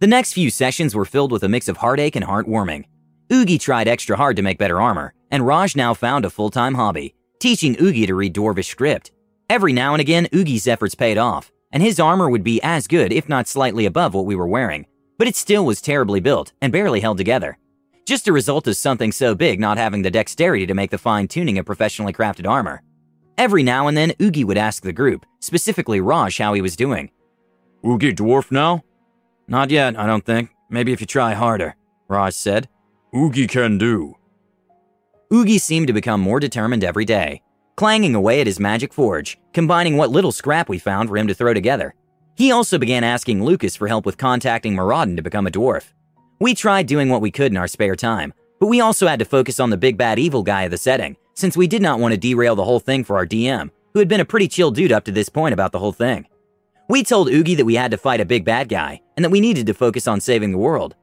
The 0.00 0.06
next 0.06 0.34
few 0.34 0.50
sessions 0.50 0.94
were 0.94 1.04
filled 1.04 1.32
with 1.32 1.42
a 1.44 1.48
mix 1.48 1.68
of 1.68 1.78
heartache 1.78 2.16
and 2.16 2.24
heartwarming. 2.24 2.84
Oogie 3.32 3.58
tried 3.58 3.88
extra 3.88 4.16
hard 4.16 4.36
to 4.36 4.42
make 4.42 4.58
better 4.58 4.80
armor, 4.80 5.12
and 5.30 5.46
Raj 5.46 5.74
now 5.74 5.94
found 5.94 6.24
a 6.24 6.30
full 6.30 6.50
time 6.50 6.74
hobby, 6.74 7.14
teaching 7.40 7.76
Oogie 7.80 8.06
to 8.06 8.14
read 8.14 8.34
Dwarvish 8.34 8.66
script. 8.66 9.10
Every 9.50 9.72
now 9.72 9.94
and 9.94 10.00
again, 10.00 10.28
Oogie's 10.32 10.68
efforts 10.68 10.94
paid 10.94 11.18
off, 11.18 11.50
and 11.72 11.82
his 11.82 11.98
armor 11.98 12.30
would 12.30 12.44
be 12.44 12.60
as 12.62 12.86
good, 12.86 13.12
if 13.12 13.28
not 13.28 13.48
slightly 13.48 13.86
above 13.86 14.14
what 14.14 14.26
we 14.26 14.36
were 14.36 14.46
wearing, 14.46 14.86
but 15.18 15.26
it 15.26 15.34
still 15.34 15.64
was 15.64 15.80
terribly 15.80 16.20
built 16.20 16.52
and 16.60 16.72
barely 16.72 17.00
held 17.00 17.18
together. 17.18 17.58
Just 18.06 18.28
a 18.28 18.32
result 18.32 18.68
of 18.68 18.76
something 18.76 19.10
so 19.10 19.34
big 19.34 19.58
not 19.58 19.78
having 19.78 20.02
the 20.02 20.10
dexterity 20.10 20.66
to 20.66 20.74
make 20.74 20.92
the 20.92 20.98
fine 20.98 21.26
tuning 21.26 21.58
of 21.58 21.66
professionally 21.66 22.12
crafted 22.12 22.48
armor. 22.48 22.82
Every 23.36 23.64
now 23.64 23.88
and 23.88 23.96
then, 23.96 24.14
Oogie 24.22 24.44
would 24.44 24.56
ask 24.56 24.84
the 24.84 24.92
group, 24.92 25.26
specifically 25.40 26.00
Raj, 26.00 26.38
how 26.38 26.54
he 26.54 26.62
was 26.62 26.76
doing. 26.76 27.10
Oogie 27.84 28.14
dwarf 28.14 28.52
now? 28.52 28.84
Not 29.48 29.70
yet, 29.70 29.98
I 29.98 30.06
don't 30.06 30.24
think. 30.24 30.50
Maybe 30.70 30.92
if 30.92 31.00
you 31.00 31.06
try 31.06 31.34
harder, 31.34 31.74
Raj 32.08 32.34
said. 32.34 32.68
Oogie 33.14 33.46
can 33.46 33.78
do. 33.78 34.16
Oogie 35.32 35.58
seemed 35.58 35.86
to 35.86 35.92
become 35.92 36.20
more 36.20 36.40
determined 36.40 36.82
every 36.82 37.04
day, 37.04 37.40
clanging 37.76 38.14
away 38.14 38.40
at 38.40 38.46
his 38.46 38.60
magic 38.60 38.92
forge, 38.92 39.38
combining 39.52 39.96
what 39.96 40.10
little 40.10 40.32
scrap 40.32 40.68
we 40.68 40.78
found 40.78 41.08
for 41.08 41.16
him 41.16 41.26
to 41.28 41.34
throw 41.34 41.54
together. 41.54 41.94
He 42.34 42.50
also 42.50 42.78
began 42.78 43.04
asking 43.04 43.44
Lucas 43.44 43.76
for 43.76 43.88
help 43.88 44.04
with 44.04 44.18
contacting 44.18 44.74
Moradin 44.74 45.16
to 45.16 45.22
become 45.22 45.46
a 45.46 45.50
dwarf. 45.50 45.92
We 46.40 46.54
tried 46.54 46.86
doing 46.86 47.08
what 47.08 47.22
we 47.22 47.30
could 47.30 47.52
in 47.52 47.56
our 47.56 47.68
spare 47.68 47.96
time, 47.96 48.34
but 48.60 48.66
we 48.66 48.80
also 48.80 49.06
had 49.06 49.20
to 49.20 49.24
focus 49.24 49.60
on 49.60 49.70
the 49.70 49.76
big 49.76 49.96
bad 49.96 50.18
evil 50.18 50.42
guy 50.42 50.62
of 50.62 50.70
the 50.70 50.76
setting, 50.76 51.16
since 51.34 51.56
we 51.56 51.66
did 51.66 51.82
not 51.82 52.00
want 52.00 52.12
to 52.12 52.18
derail 52.18 52.56
the 52.56 52.64
whole 52.64 52.80
thing 52.80 53.04
for 53.04 53.16
our 53.16 53.26
DM, 53.26 53.70
who 53.94 54.00
had 54.00 54.08
been 54.08 54.20
a 54.20 54.24
pretty 54.24 54.48
chill 54.48 54.70
dude 54.70 54.92
up 54.92 55.04
to 55.04 55.12
this 55.12 55.28
point 55.28 55.54
about 55.54 55.72
the 55.72 55.78
whole 55.78 55.92
thing. 55.92 56.26
We 56.88 57.02
told 57.02 57.28
Oogie 57.28 57.54
that 57.54 57.64
we 57.64 57.76
had 57.76 57.90
to 57.92 57.98
fight 57.98 58.20
a 58.20 58.26
big 58.26 58.44
bad 58.44 58.68
guy, 58.68 59.00
and 59.16 59.24
that 59.24 59.30
we 59.30 59.40
needed 59.40 59.66
to 59.66 59.74
focus 59.74 60.06
on 60.06 60.20
saving 60.20 60.52
the 60.52 60.58
world. 60.58 60.94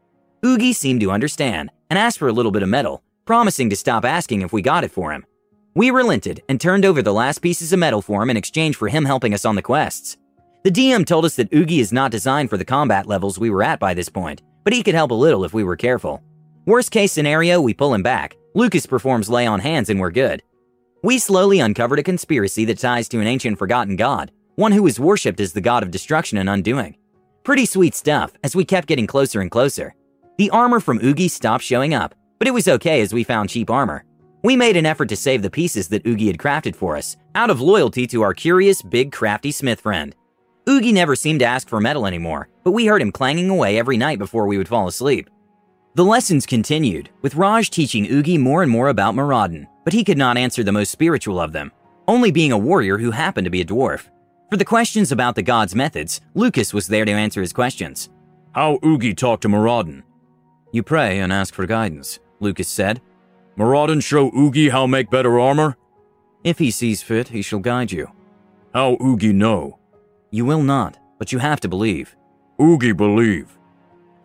Oogie 0.46 0.74
seemed 0.74 1.00
to 1.00 1.12
understand, 1.12 1.72
and 1.90 1.98
asked 1.98 2.20
for 2.20 2.28
a 2.28 2.34
little 2.34 2.52
bit 2.52 2.64
of 2.64 2.70
metal, 2.70 3.02
promising 3.26 3.70
to 3.70 3.78
stop 3.78 4.04
asking 4.04 4.42
if 4.42 4.52
we 4.52 4.62
got 4.62 4.84
it 4.84 4.92
for 4.92 5.14
him. 5.14 5.26
We 5.74 5.90
relented 5.90 6.44
and 6.50 6.60
turned 6.60 6.84
over 6.84 7.02
the 7.02 7.14
last 7.14 7.40
pieces 7.40 7.72
of 7.72 7.80
metal 7.80 8.02
for 8.02 8.22
him 8.22 8.30
in 8.30 8.36
exchange 8.36 8.76
for 8.76 8.90
him 8.90 9.06
helping 9.06 9.34
us 9.34 9.46
on 9.46 9.56
the 9.56 9.62
quests. 9.62 10.18
The 10.64 10.72
DM 10.72 11.06
told 11.06 11.24
us 11.24 11.38
that 11.38 11.54
Oogie 11.54 11.80
is 11.80 11.94
not 11.94 12.12
designed 12.12 12.50
for 12.50 12.58
the 12.58 12.66
combat 12.66 13.06
levels 13.06 13.40
we 13.40 13.50
were 13.50 13.64
at 13.64 13.80
by 13.80 13.94
this 13.94 14.10
point, 14.10 14.42
but 14.66 14.74
he 14.74 14.84
could 14.84 14.96
help 14.96 15.12
a 15.12 15.16
little 15.16 15.46
if 15.46 15.54
we 15.54 15.64
were 15.64 15.78
careful. 15.78 16.22
Worst 16.66 16.92
case 16.92 17.14
scenario, 17.14 17.62
we 17.62 17.74
pull 17.74 17.94
him 17.94 18.04
back. 18.04 18.36
Lucas 18.54 18.86
performs 18.86 19.30
lay 19.30 19.48
on 19.48 19.62
hands 19.62 19.90
and 19.90 20.00
we're 20.00 20.12
good. 20.12 20.44
We 21.04 21.20
slowly 21.20 21.60
uncovered 21.60 22.00
a 22.00 22.04
conspiracy 22.04 22.66
that 22.66 22.80
ties 22.80 23.08
to 23.10 23.20
an 23.20 23.28
ancient 23.28 23.58
forgotten 23.58 23.96
god, 23.96 24.32
one 24.56 24.74
who 24.74 24.86
is 24.88 25.00
worshipped 25.00 25.40
as 25.40 25.54
the 25.54 25.62
god 25.62 25.84
of 25.84 25.92
destruction 25.92 26.38
and 26.38 26.50
undoing. 26.50 26.98
Pretty 27.44 27.66
sweet 27.66 27.96
stuff 27.96 28.34
as 28.44 28.56
we 28.56 28.64
kept 28.64 28.88
getting 28.88 29.08
closer 29.08 29.42
and 29.42 29.50
closer. 29.50 29.96
The 30.38 30.50
armor 30.50 30.80
from 30.80 31.00
Oogie 31.04 31.28
stopped 31.28 31.64
showing 31.64 31.94
up, 31.94 32.16
but 32.40 32.48
it 32.48 32.54
was 32.54 32.68
okay 32.68 33.02
as 33.02 33.14
we 33.14 33.24
found 33.24 33.50
cheap 33.50 33.70
armor. 33.70 34.04
We 34.44 34.56
made 34.56 34.76
an 34.76 34.86
effort 34.86 35.10
to 35.10 35.16
save 35.16 35.42
the 35.42 35.50
pieces 35.50 35.88
that 35.90 36.06
Oogie 36.08 36.28
had 36.28 36.40
crafted 36.40 36.76
for 36.76 36.98
us, 36.98 37.16
out 37.36 37.50
of 37.50 37.62
loyalty 37.62 38.08
to 38.08 38.24
our 38.24 38.34
curious, 38.34 38.82
big, 38.82 39.12
crafty 39.12 39.52
smith 39.52 39.80
friend. 39.80 40.16
Oogie 40.68 40.92
never 40.92 41.16
seemed 41.16 41.40
to 41.42 41.46
ask 41.46 41.70
for 41.70 41.80
metal 41.80 42.08
anymore, 42.08 42.50
but 42.64 42.72
we 42.72 42.88
heard 42.88 43.02
him 43.02 43.12
clanging 43.12 43.50
away 43.50 43.78
every 43.78 43.96
night 43.96 44.18
before 44.18 44.48
we 44.48 44.58
would 44.58 44.68
fall 44.68 44.88
asleep. 44.88 45.30
The 45.96 46.04
lessons 46.04 46.48
continued, 46.48 47.10
with 47.22 47.36
Raj 47.36 47.70
teaching 47.70 48.08
Oogie 48.12 48.40
more 48.40 48.64
and 48.64 48.72
more 48.72 48.90
about 48.90 49.14
Moradin, 49.14 49.68
but 49.84 49.94
he 49.94 50.04
could 50.04 50.18
not 50.18 50.38
answer 50.38 50.64
the 50.64 50.72
most 50.72 50.92
spiritual 50.92 51.40
of 51.40 51.52
them, 51.52 51.72
only 52.08 52.32
being 52.32 52.52
a 52.52 52.58
warrior 52.58 52.98
who 52.98 53.12
happened 53.12 53.46
to 53.46 53.52
be 53.52 53.62
a 53.62 53.66
dwarf. 53.66 54.10
For 54.50 54.58
the 54.58 54.66
questions 54.66 55.12
about 55.12 55.36
the 55.36 55.44
god's 55.44 55.76
methods, 55.76 56.22
Lucas 56.34 56.74
was 56.74 56.88
there 56.88 57.06
to 57.06 57.12
answer 57.12 57.42
his 57.42 57.54
questions. 57.54 58.10
How 58.54 58.80
Oogie 58.84 59.14
talked 59.14 59.44
to 59.44 59.50
Moradin? 59.50 60.04
You 60.74 60.82
pray 60.82 61.20
and 61.20 61.32
ask 61.32 61.54
for 61.54 61.68
guidance, 61.68 62.20
Lucas 62.40 62.68
said. 62.68 63.00
Moradin 63.56 64.02
show 64.02 64.32
Oogie 64.36 64.70
how 64.70 64.88
make 64.88 65.12
better 65.12 65.40
armor? 65.40 65.78
If 66.44 66.58
he 66.58 66.72
sees 66.72 67.04
fit, 67.04 67.28
he 67.28 67.44
shall 67.44 67.60
guide 67.60 67.92
you. 67.92 68.12
How 68.74 68.98
Oogie 69.00 69.34
know? 69.34 69.78
You 70.32 70.46
will 70.46 70.64
not, 70.64 70.98
but 71.20 71.32
you 71.32 71.38
have 71.38 71.60
to 71.60 71.70
believe. 71.70 72.16
Oogie 72.60 72.92
believe. 72.92 73.56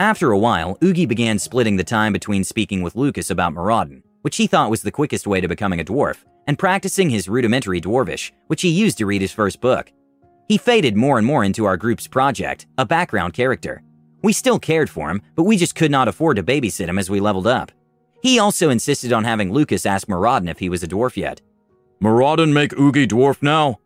After 0.00 0.32
a 0.32 0.38
while, 0.38 0.78
Oogie 0.82 1.04
began 1.04 1.38
splitting 1.38 1.76
the 1.76 1.84
time 1.84 2.14
between 2.14 2.44
speaking 2.44 2.80
with 2.80 2.96
Lucas 2.96 3.28
about 3.28 3.52
Moradin, 3.52 4.02
which 4.22 4.36
he 4.36 4.46
thought 4.46 4.70
was 4.70 4.80
the 4.80 4.90
quickest 4.90 5.26
way 5.26 5.42
to 5.42 5.48
becoming 5.48 5.80
a 5.80 5.84
dwarf, 5.84 6.24
and 6.46 6.58
practicing 6.58 7.10
his 7.10 7.28
rudimentary 7.28 7.78
dwarvish, 7.78 8.32
which 8.46 8.62
he 8.62 8.70
used 8.70 8.96
to 8.96 9.04
read 9.06 9.20
his 9.20 9.32
first 9.32 9.60
book. 9.60 9.92
He 10.48 10.56
faded 10.56 10.96
more 10.96 11.18
and 11.18 11.26
more 11.26 11.44
into 11.44 11.66
our 11.66 11.76
group's 11.76 12.06
project, 12.06 12.66
a 12.78 12.86
background 12.86 13.34
character. 13.34 13.82
We 14.22 14.32
still 14.32 14.58
cared 14.58 14.90
for 14.90 15.10
him, 15.10 15.22
but 15.34 15.44
we 15.44 15.56
just 15.56 15.74
could 15.74 15.90
not 15.90 16.08
afford 16.08 16.36
to 16.36 16.42
babysit 16.42 16.88
him 16.88 16.98
as 16.98 17.10
we 17.10 17.20
leveled 17.20 17.46
up. 17.46 17.72
He 18.22 18.38
also 18.38 18.70
insisted 18.70 19.12
on 19.12 19.24
having 19.24 19.52
Lucas 19.52 19.86
ask 19.86 20.08
Moradin 20.08 20.50
if 20.50 20.58
he 20.58 20.68
was 20.68 20.82
a 20.82 20.88
dwarf 20.88 21.16
yet. 21.16 21.40
Moradin 22.02 22.52
make 22.52 22.78
Oogie 22.78 23.06
dwarf 23.06 23.42
now? 23.42 23.78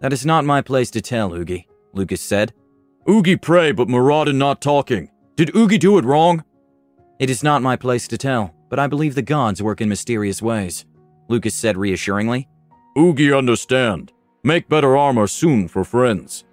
That 0.00 0.12
is 0.12 0.24
not 0.24 0.44
my 0.44 0.62
place 0.62 0.90
to 0.92 1.00
tell, 1.00 1.34
Oogie, 1.34 1.66
Lucas 1.92 2.20
said. 2.20 2.52
Oogie 3.08 3.36
pray, 3.36 3.72
but 3.72 3.88
Moradin 3.88 4.36
not 4.36 4.60
talking. 4.60 5.10
Did 5.36 5.54
Oogie 5.54 5.78
do 5.78 5.98
it 5.98 6.04
wrong? 6.04 6.44
It 7.18 7.30
is 7.30 7.42
not 7.42 7.62
my 7.62 7.76
place 7.76 8.08
to 8.08 8.18
tell, 8.18 8.54
but 8.68 8.78
I 8.78 8.86
believe 8.86 9.14
the 9.14 9.22
gods 9.22 9.62
work 9.62 9.80
in 9.80 9.88
mysterious 9.88 10.42
ways, 10.42 10.84
Lucas 11.28 11.54
said 11.54 11.76
reassuringly. 11.76 12.48
Oogie 12.98 13.32
understand. 13.32 14.12
Make 14.42 14.68
better 14.68 14.96
armor 14.96 15.26
soon 15.26 15.68
for 15.68 15.84
friends. 15.84 16.44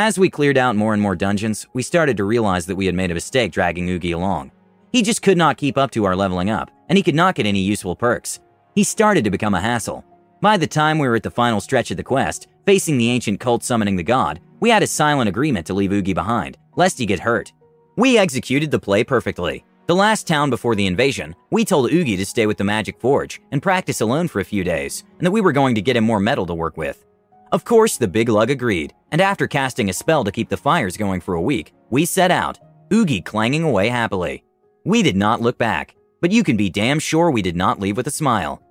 As 0.00 0.18
we 0.18 0.30
cleared 0.30 0.56
out 0.56 0.76
more 0.76 0.94
and 0.94 1.02
more 1.02 1.14
dungeons, 1.14 1.66
we 1.74 1.82
started 1.82 2.16
to 2.16 2.24
realize 2.24 2.64
that 2.64 2.76
we 2.76 2.86
had 2.86 2.94
made 2.94 3.10
a 3.10 3.14
mistake 3.14 3.52
dragging 3.52 3.86
Oogie 3.90 4.12
along. 4.12 4.50
He 4.92 5.02
just 5.02 5.20
could 5.20 5.36
not 5.36 5.58
keep 5.58 5.76
up 5.76 5.90
to 5.90 6.06
our 6.06 6.16
leveling 6.16 6.48
up, 6.48 6.70
and 6.88 6.96
he 6.96 7.02
could 7.02 7.14
not 7.14 7.34
get 7.34 7.44
any 7.44 7.60
useful 7.60 7.94
perks. 7.94 8.40
He 8.74 8.82
started 8.82 9.24
to 9.24 9.30
become 9.30 9.52
a 9.52 9.60
hassle. 9.60 10.02
By 10.40 10.56
the 10.56 10.66
time 10.66 10.98
we 10.98 11.06
were 11.06 11.16
at 11.16 11.22
the 11.22 11.30
final 11.30 11.60
stretch 11.60 11.90
of 11.90 11.98
the 11.98 12.02
quest, 12.02 12.48
facing 12.64 12.96
the 12.96 13.10
ancient 13.10 13.40
cult 13.40 13.62
summoning 13.62 13.96
the 13.96 14.02
god, 14.02 14.40
we 14.60 14.70
had 14.70 14.82
a 14.82 14.86
silent 14.86 15.28
agreement 15.28 15.66
to 15.66 15.74
leave 15.74 15.92
Oogie 15.92 16.14
behind, 16.14 16.56
lest 16.76 16.98
he 16.98 17.04
get 17.04 17.20
hurt. 17.20 17.52
We 17.96 18.16
executed 18.16 18.70
the 18.70 18.80
play 18.80 19.04
perfectly. 19.04 19.66
The 19.86 19.94
last 19.94 20.26
town 20.26 20.48
before 20.48 20.76
the 20.76 20.86
invasion, 20.86 21.36
we 21.50 21.66
told 21.66 21.92
Oogie 21.92 22.16
to 22.16 22.24
stay 22.24 22.46
with 22.46 22.56
the 22.56 22.64
Magic 22.64 22.98
Forge 22.98 23.38
and 23.52 23.62
practice 23.62 24.00
alone 24.00 24.28
for 24.28 24.40
a 24.40 24.46
few 24.46 24.64
days, 24.64 25.04
and 25.18 25.26
that 25.26 25.30
we 25.30 25.42
were 25.42 25.52
going 25.52 25.74
to 25.74 25.82
get 25.82 25.96
him 25.96 26.04
more 26.04 26.20
metal 26.20 26.46
to 26.46 26.54
work 26.54 26.78
with. 26.78 27.04
Of 27.52 27.64
course, 27.64 27.96
the 27.96 28.06
big 28.06 28.28
lug 28.28 28.48
agreed, 28.50 28.94
and 29.10 29.20
after 29.20 29.48
casting 29.48 29.90
a 29.90 29.92
spell 29.92 30.22
to 30.22 30.30
keep 30.30 30.48
the 30.48 30.56
fires 30.56 30.96
going 30.96 31.20
for 31.20 31.34
a 31.34 31.42
week, 31.42 31.72
we 31.90 32.04
set 32.04 32.30
out, 32.30 32.60
Oogie 32.92 33.20
clanging 33.20 33.64
away 33.64 33.88
happily. 33.88 34.44
We 34.84 35.02
did 35.02 35.16
not 35.16 35.40
look 35.40 35.58
back, 35.58 35.96
but 36.20 36.30
you 36.30 36.44
can 36.44 36.56
be 36.56 36.70
damn 36.70 37.00
sure 37.00 37.30
we 37.30 37.42
did 37.42 37.56
not 37.56 37.80
leave 37.80 37.96
with 37.96 38.06
a 38.06 38.12
smile. 38.12 38.62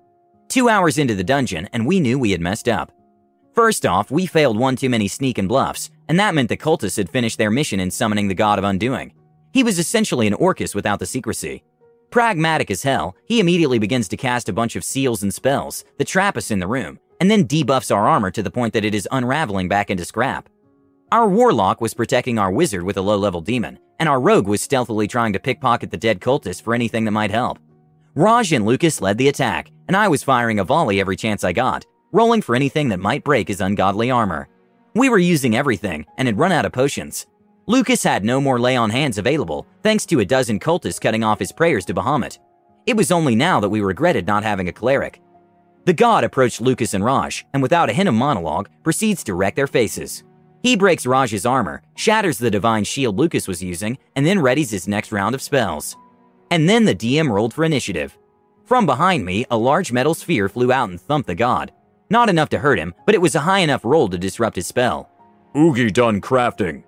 Two 0.48 0.70
hours 0.70 0.96
into 0.96 1.14
the 1.14 1.22
dungeon, 1.22 1.68
and 1.72 1.86
we 1.86 2.00
knew 2.00 2.18
we 2.18 2.30
had 2.30 2.40
messed 2.40 2.68
up. 2.68 2.90
First 3.54 3.84
off, 3.84 4.10
we 4.10 4.24
failed 4.24 4.58
one 4.58 4.76
too 4.76 4.88
many 4.88 5.08
sneak 5.08 5.36
and 5.36 5.48
bluffs, 5.48 5.90
and 6.08 6.18
that 6.18 6.34
meant 6.34 6.48
the 6.48 6.56
cultists 6.56 6.96
had 6.96 7.10
finished 7.10 7.36
their 7.36 7.50
mission 7.50 7.80
in 7.80 7.90
summoning 7.90 8.28
the 8.28 8.34
God 8.34 8.58
of 8.58 8.64
Undoing. 8.64 9.12
He 9.52 9.62
was 9.62 9.78
essentially 9.78 10.26
an 10.26 10.34
Orcus 10.34 10.74
without 10.74 11.00
the 11.00 11.06
secrecy. 11.06 11.62
Pragmatic 12.10 12.70
as 12.70 12.82
hell, 12.82 13.14
he 13.26 13.40
immediately 13.40 13.78
begins 13.78 14.08
to 14.08 14.16
cast 14.16 14.48
a 14.48 14.54
bunch 14.54 14.74
of 14.74 14.84
seals 14.84 15.22
and 15.22 15.32
spells 15.32 15.84
that 15.98 16.08
trap 16.08 16.36
us 16.36 16.50
in 16.50 16.60
the 16.60 16.66
room, 16.66 16.98
and 17.20 17.30
then 17.30 17.46
debuffs 17.46 17.94
our 17.94 18.08
armor 18.08 18.30
to 18.30 18.42
the 18.42 18.50
point 18.50 18.72
that 18.72 18.84
it 18.84 18.94
is 18.94 19.08
unraveling 19.12 19.68
back 19.68 19.90
into 19.90 20.04
scrap. 20.04 20.48
Our 21.12 21.28
warlock 21.28 21.80
was 21.80 21.94
protecting 21.94 22.38
our 22.38 22.50
wizard 22.50 22.82
with 22.82 22.96
a 22.96 23.02
low 23.02 23.16
level 23.16 23.40
demon, 23.40 23.78
and 23.98 24.08
our 24.08 24.20
rogue 24.20 24.48
was 24.48 24.62
stealthily 24.62 25.06
trying 25.06 25.32
to 25.34 25.40
pickpocket 25.40 25.90
the 25.90 25.96
dead 25.96 26.20
cultist 26.20 26.62
for 26.62 26.74
anything 26.74 27.04
that 27.04 27.10
might 27.10 27.30
help. 27.30 27.58
Raj 28.14 28.52
and 28.52 28.64
Lucas 28.64 29.00
led 29.00 29.18
the 29.18 29.28
attack, 29.28 29.70
and 29.86 29.96
I 29.96 30.08
was 30.08 30.24
firing 30.24 30.58
a 30.58 30.64
volley 30.64 31.00
every 31.00 31.16
chance 31.16 31.44
I 31.44 31.52
got, 31.52 31.84
rolling 32.12 32.42
for 32.42 32.56
anything 32.56 32.88
that 32.88 32.98
might 32.98 33.24
break 33.24 33.48
his 33.48 33.60
ungodly 33.60 34.10
armor. 34.10 34.48
We 34.94 35.08
were 35.08 35.18
using 35.18 35.54
everything 35.54 36.06
and 36.18 36.26
had 36.26 36.38
run 36.38 36.50
out 36.50 36.64
of 36.64 36.72
potions. 36.72 37.26
Lucas 37.66 38.02
had 38.02 38.24
no 38.24 38.40
more 38.40 38.58
lay 38.58 38.74
on 38.74 38.90
hands 38.90 39.18
available, 39.18 39.66
thanks 39.82 40.06
to 40.06 40.20
a 40.20 40.24
dozen 40.24 40.58
cultists 40.58 41.00
cutting 41.00 41.22
off 41.22 41.38
his 41.38 41.52
prayers 41.52 41.84
to 41.84 41.94
Bahamut. 41.94 42.38
It 42.86 42.96
was 42.96 43.12
only 43.12 43.36
now 43.36 43.60
that 43.60 43.68
we 43.68 43.80
regretted 43.80 44.26
not 44.26 44.42
having 44.42 44.68
a 44.68 44.72
cleric. 44.72 45.20
The 45.86 45.94
god 45.94 46.24
approached 46.24 46.60
Lucas 46.60 46.94
and 46.94 47.04
Raj, 47.04 47.46
and 47.54 47.62
without 47.62 47.88
a 47.88 47.92
hint 47.92 48.08
of 48.08 48.14
monologue, 48.14 48.68
proceeds 48.82 49.24
to 49.24 49.34
wreck 49.34 49.54
their 49.54 49.66
faces. 49.66 50.24
He 50.62 50.76
breaks 50.76 51.06
Raj's 51.06 51.46
armor, 51.46 51.82
shatters 51.96 52.38
the 52.38 52.50
divine 52.50 52.84
shield 52.84 53.16
Lucas 53.16 53.48
was 53.48 53.62
using, 53.62 53.96
and 54.14 54.26
then 54.26 54.38
readies 54.38 54.70
his 54.70 54.86
next 54.86 55.10
round 55.10 55.34
of 55.34 55.40
spells. 55.40 55.96
And 56.50 56.68
then 56.68 56.84
the 56.84 56.94
DM 56.94 57.30
rolled 57.30 57.54
for 57.54 57.64
initiative. 57.64 58.18
From 58.66 58.84
behind 58.84 59.24
me, 59.24 59.46
a 59.50 59.56
large 59.56 59.90
metal 59.90 60.14
sphere 60.14 60.48
flew 60.48 60.70
out 60.70 60.90
and 60.90 61.00
thumped 61.00 61.26
the 61.26 61.34
god. 61.34 61.72
Not 62.10 62.28
enough 62.28 62.50
to 62.50 62.58
hurt 62.58 62.78
him, 62.78 62.94
but 63.06 63.14
it 63.14 63.20
was 63.20 63.34
a 63.34 63.40
high 63.40 63.60
enough 63.60 63.84
roll 63.84 64.08
to 64.08 64.18
disrupt 64.18 64.56
his 64.56 64.66
spell. 64.66 65.08
Oogie 65.56 65.90
done 65.90 66.20
crafting. 66.20 66.84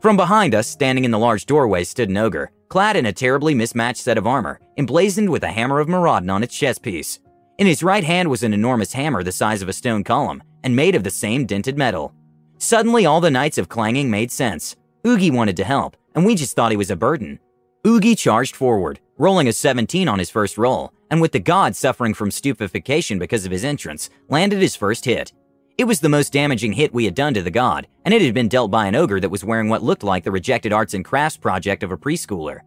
From 0.00 0.16
behind 0.16 0.54
us, 0.54 0.68
standing 0.68 1.04
in 1.04 1.10
the 1.10 1.18
large 1.18 1.46
doorway, 1.46 1.84
stood 1.84 2.10
an 2.10 2.16
ogre, 2.18 2.50
clad 2.68 2.96
in 2.96 3.06
a 3.06 3.12
terribly 3.12 3.54
mismatched 3.54 4.02
set 4.02 4.18
of 4.18 4.26
armor, 4.26 4.60
emblazoned 4.76 5.30
with 5.30 5.42
a 5.42 5.48
hammer 5.50 5.80
of 5.80 5.88
Moradin 5.88 6.30
on 6.30 6.42
its 6.42 6.56
chest 6.56 6.82
piece. 6.82 7.18
In 7.58 7.66
his 7.66 7.82
right 7.82 8.04
hand 8.04 8.28
was 8.28 8.42
an 8.42 8.52
enormous 8.52 8.92
hammer 8.92 9.22
the 9.22 9.32
size 9.32 9.62
of 9.62 9.68
a 9.68 9.72
stone 9.72 10.04
column, 10.04 10.42
and 10.62 10.76
made 10.76 10.94
of 10.94 11.04
the 11.04 11.10
same 11.10 11.46
dented 11.46 11.78
metal. 11.78 12.12
Suddenly, 12.58 13.06
all 13.06 13.20
the 13.20 13.30
Nights 13.30 13.56
of 13.56 13.68
Clanging 13.68 14.10
made 14.10 14.30
sense. 14.30 14.76
Oogie 15.06 15.30
wanted 15.30 15.56
to 15.56 15.64
help, 15.64 15.96
and 16.14 16.26
we 16.26 16.34
just 16.34 16.54
thought 16.54 16.70
he 16.70 16.76
was 16.76 16.90
a 16.90 16.96
burden. 16.96 17.38
Oogie 17.86 18.14
charged 18.14 18.54
forward, 18.54 19.00
rolling 19.16 19.48
a 19.48 19.52
17 19.52 20.06
on 20.06 20.18
his 20.18 20.28
first 20.28 20.58
roll, 20.58 20.92
and 21.10 21.20
with 21.20 21.32
the 21.32 21.40
god 21.40 21.74
suffering 21.74 22.12
from 22.12 22.30
stupefaction 22.30 23.18
because 23.18 23.46
of 23.46 23.52
his 23.52 23.64
entrance, 23.64 24.10
landed 24.28 24.60
his 24.60 24.76
first 24.76 25.06
hit. 25.06 25.32
It 25.78 25.84
was 25.84 26.00
the 26.00 26.08
most 26.10 26.32
damaging 26.32 26.72
hit 26.72 26.92
we 26.92 27.04
had 27.04 27.14
done 27.14 27.32
to 27.34 27.42
the 27.42 27.50
god, 27.50 27.86
and 28.04 28.12
it 28.12 28.22
had 28.22 28.34
been 28.34 28.48
dealt 28.48 28.70
by 28.70 28.86
an 28.86 28.94
ogre 28.94 29.20
that 29.20 29.30
was 29.30 29.44
wearing 29.44 29.68
what 29.68 29.82
looked 29.82 30.02
like 30.02 30.24
the 30.24 30.30
rejected 30.30 30.72
arts 30.72 30.92
and 30.92 31.04
crafts 31.04 31.38
project 31.38 31.82
of 31.82 31.92
a 31.92 31.96
preschooler. 31.96 32.60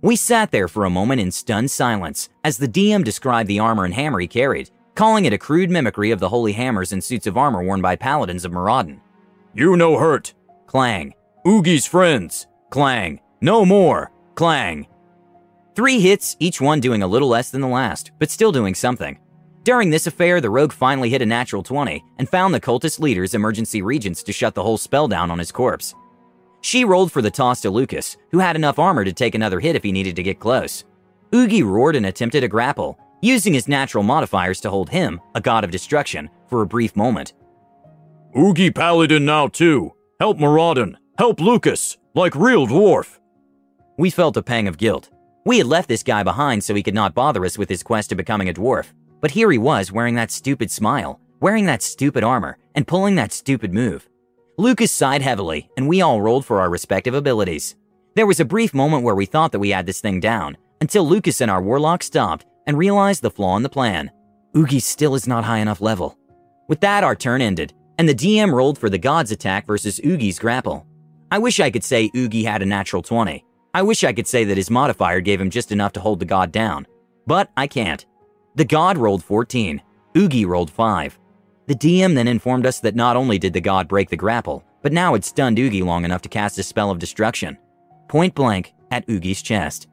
We 0.00 0.14
sat 0.14 0.52
there 0.52 0.68
for 0.68 0.84
a 0.84 0.90
moment 0.90 1.20
in 1.20 1.32
stunned 1.32 1.72
silence 1.72 2.28
as 2.44 2.56
the 2.56 2.68
DM 2.68 3.02
described 3.02 3.48
the 3.48 3.58
armor 3.58 3.84
and 3.84 3.92
hammer 3.92 4.20
he 4.20 4.28
carried, 4.28 4.70
calling 4.94 5.24
it 5.24 5.32
a 5.32 5.38
crude 5.38 5.70
mimicry 5.70 6.12
of 6.12 6.20
the 6.20 6.28
holy 6.28 6.52
hammers 6.52 6.92
and 6.92 7.02
suits 7.02 7.26
of 7.26 7.36
armor 7.36 7.64
worn 7.64 7.82
by 7.82 7.96
paladins 7.96 8.44
of 8.44 8.52
Moradin. 8.52 9.00
You 9.54 9.76
no 9.76 9.98
hurt. 9.98 10.34
Clang. 10.66 11.14
Oogie's 11.44 11.86
friends. 11.86 12.46
Clang. 12.70 13.20
No 13.40 13.64
more. 13.64 14.12
Clang. 14.36 14.86
Three 15.74 15.98
hits, 15.98 16.36
each 16.38 16.60
one 16.60 16.78
doing 16.78 17.02
a 17.02 17.08
little 17.08 17.28
less 17.28 17.50
than 17.50 17.60
the 17.60 17.66
last, 17.66 18.12
but 18.20 18.30
still 18.30 18.52
doing 18.52 18.76
something. 18.76 19.18
During 19.64 19.90
this 19.90 20.06
affair, 20.06 20.40
the 20.40 20.50
rogue 20.50 20.72
finally 20.72 21.10
hit 21.10 21.22
a 21.22 21.26
natural 21.26 21.64
20 21.64 22.04
and 22.18 22.28
found 22.28 22.54
the 22.54 22.60
cultist 22.60 23.00
leader's 23.00 23.34
emergency 23.34 23.82
reagents 23.82 24.22
to 24.22 24.32
shut 24.32 24.54
the 24.54 24.62
whole 24.62 24.78
spell 24.78 25.08
down 25.08 25.30
on 25.30 25.40
his 25.40 25.50
corpse. 25.50 25.92
She 26.60 26.84
rolled 26.84 27.12
for 27.12 27.22
the 27.22 27.30
toss 27.30 27.60
to 27.62 27.70
Lucas, 27.70 28.16
who 28.30 28.38
had 28.38 28.56
enough 28.56 28.78
armor 28.78 29.04
to 29.04 29.12
take 29.12 29.34
another 29.34 29.60
hit 29.60 29.76
if 29.76 29.82
he 29.82 29.92
needed 29.92 30.16
to 30.16 30.22
get 30.22 30.40
close. 30.40 30.84
Oogie 31.34 31.62
roared 31.62 31.96
and 31.96 32.06
attempted 32.06 32.42
a 32.42 32.48
grapple, 32.48 32.98
using 33.20 33.54
his 33.54 33.68
natural 33.68 34.04
modifiers 34.04 34.60
to 34.60 34.70
hold 34.70 34.90
him, 34.90 35.20
a 35.34 35.40
god 35.40 35.64
of 35.64 35.70
destruction, 35.70 36.30
for 36.46 36.62
a 36.62 36.66
brief 36.66 36.96
moment. 36.96 37.34
Oogie 38.36 38.70
Paladin 38.70 39.24
now 39.24 39.48
too. 39.48 39.92
Help 40.20 40.38
Moradin. 40.38 40.96
Help 41.18 41.40
Lucas. 41.40 41.96
Like 42.14 42.34
real 42.34 42.66
dwarf. 42.66 43.18
We 43.96 44.10
felt 44.10 44.36
a 44.36 44.42
pang 44.42 44.68
of 44.68 44.78
guilt. 44.78 45.10
We 45.44 45.58
had 45.58 45.66
left 45.66 45.88
this 45.88 46.02
guy 46.02 46.22
behind 46.22 46.62
so 46.62 46.74
he 46.74 46.82
could 46.82 46.94
not 46.94 47.14
bother 47.14 47.44
us 47.44 47.56
with 47.56 47.68
his 47.68 47.82
quest 47.82 48.10
to 48.10 48.16
becoming 48.16 48.48
a 48.48 48.54
dwarf. 48.54 48.92
But 49.20 49.32
here 49.32 49.50
he 49.50 49.58
was 49.58 49.90
wearing 49.90 50.14
that 50.14 50.30
stupid 50.30 50.70
smile, 50.70 51.20
wearing 51.40 51.66
that 51.66 51.82
stupid 51.82 52.22
armor, 52.22 52.58
and 52.74 52.86
pulling 52.86 53.14
that 53.16 53.32
stupid 53.32 53.72
move. 53.72 54.08
Lucas 54.60 54.90
sighed 54.90 55.22
heavily, 55.22 55.70
and 55.76 55.86
we 55.86 56.02
all 56.02 56.20
rolled 56.20 56.44
for 56.44 56.60
our 56.60 56.68
respective 56.68 57.14
abilities. 57.14 57.76
There 58.16 58.26
was 58.26 58.40
a 58.40 58.44
brief 58.44 58.74
moment 58.74 59.04
where 59.04 59.14
we 59.14 59.24
thought 59.24 59.52
that 59.52 59.60
we 59.60 59.70
had 59.70 59.86
this 59.86 60.00
thing 60.00 60.18
down, 60.18 60.56
until 60.80 61.06
Lucas 61.06 61.40
and 61.40 61.48
our 61.48 61.62
warlock 61.62 62.02
stopped 62.02 62.44
and 62.66 62.76
realized 62.76 63.22
the 63.22 63.30
flaw 63.30 63.56
in 63.56 63.62
the 63.62 63.68
plan. 63.68 64.10
Oogie 64.56 64.80
still 64.80 65.14
is 65.14 65.28
not 65.28 65.44
high 65.44 65.58
enough 65.58 65.80
level. 65.80 66.18
With 66.66 66.80
that, 66.80 67.04
our 67.04 67.14
turn 67.14 67.40
ended, 67.40 67.72
and 67.98 68.08
the 68.08 68.14
DM 68.16 68.52
rolled 68.52 68.78
for 68.78 68.90
the 68.90 68.98
God's 68.98 69.30
attack 69.30 69.64
versus 69.64 70.00
Oogie's 70.04 70.40
grapple. 70.40 70.84
I 71.30 71.38
wish 71.38 71.60
I 71.60 71.70
could 71.70 71.84
say 71.84 72.10
Oogie 72.16 72.42
had 72.42 72.60
a 72.60 72.66
natural 72.66 73.02
20. 73.02 73.44
I 73.74 73.82
wish 73.82 74.02
I 74.02 74.12
could 74.12 74.26
say 74.26 74.42
that 74.42 74.56
his 74.56 74.70
modifier 74.70 75.20
gave 75.20 75.40
him 75.40 75.50
just 75.50 75.70
enough 75.70 75.92
to 75.92 76.00
hold 76.00 76.18
the 76.18 76.24
God 76.24 76.50
down. 76.50 76.84
But 77.28 77.52
I 77.56 77.68
can't. 77.68 78.04
The 78.56 78.64
God 78.64 78.98
rolled 78.98 79.22
14. 79.22 79.80
Oogie 80.16 80.46
rolled 80.46 80.70
5. 80.72 81.16
The 81.68 81.74
DM 81.74 82.14
then 82.14 82.28
informed 82.28 82.64
us 82.64 82.80
that 82.80 82.94
not 82.94 83.14
only 83.14 83.38
did 83.38 83.52
the 83.52 83.60
God 83.60 83.88
break 83.88 84.08
the 84.08 84.16
grapple, 84.16 84.64
but 84.80 84.90
now 84.90 85.12
it 85.12 85.22
stunned 85.22 85.58
Oogie 85.58 85.82
long 85.82 86.06
enough 86.06 86.22
to 86.22 86.28
cast 86.30 86.58
a 86.58 86.62
spell 86.62 86.90
of 86.90 86.98
destruction. 86.98 87.58
Point 88.08 88.34
blank 88.34 88.72
at 88.90 89.06
Oogie's 89.06 89.42
chest. 89.42 89.86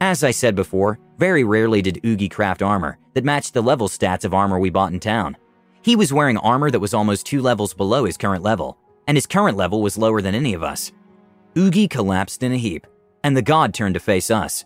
As 0.00 0.22
I 0.22 0.30
said 0.30 0.54
before, 0.54 1.00
very 1.18 1.42
rarely 1.42 1.82
did 1.82 2.04
Oogie 2.06 2.28
craft 2.28 2.62
armor 2.62 2.98
that 3.14 3.24
matched 3.24 3.52
the 3.52 3.62
level 3.62 3.88
stats 3.88 4.24
of 4.24 4.32
armor 4.32 4.60
we 4.60 4.70
bought 4.70 4.92
in 4.92 5.00
town. 5.00 5.36
He 5.82 5.96
was 5.96 6.12
wearing 6.12 6.36
armor 6.38 6.70
that 6.70 6.78
was 6.78 6.94
almost 6.94 7.26
two 7.26 7.42
levels 7.42 7.74
below 7.74 8.04
his 8.04 8.16
current 8.16 8.44
level, 8.44 8.78
and 9.08 9.16
his 9.16 9.26
current 9.26 9.56
level 9.56 9.82
was 9.82 9.98
lower 9.98 10.22
than 10.22 10.36
any 10.36 10.54
of 10.54 10.62
us. 10.62 10.92
Oogie 11.56 11.88
collapsed 11.88 12.44
in 12.44 12.52
a 12.52 12.56
heap, 12.56 12.86
and 13.24 13.36
the 13.36 13.42
god 13.42 13.74
turned 13.74 13.94
to 13.94 14.00
face 14.00 14.30
us. 14.30 14.64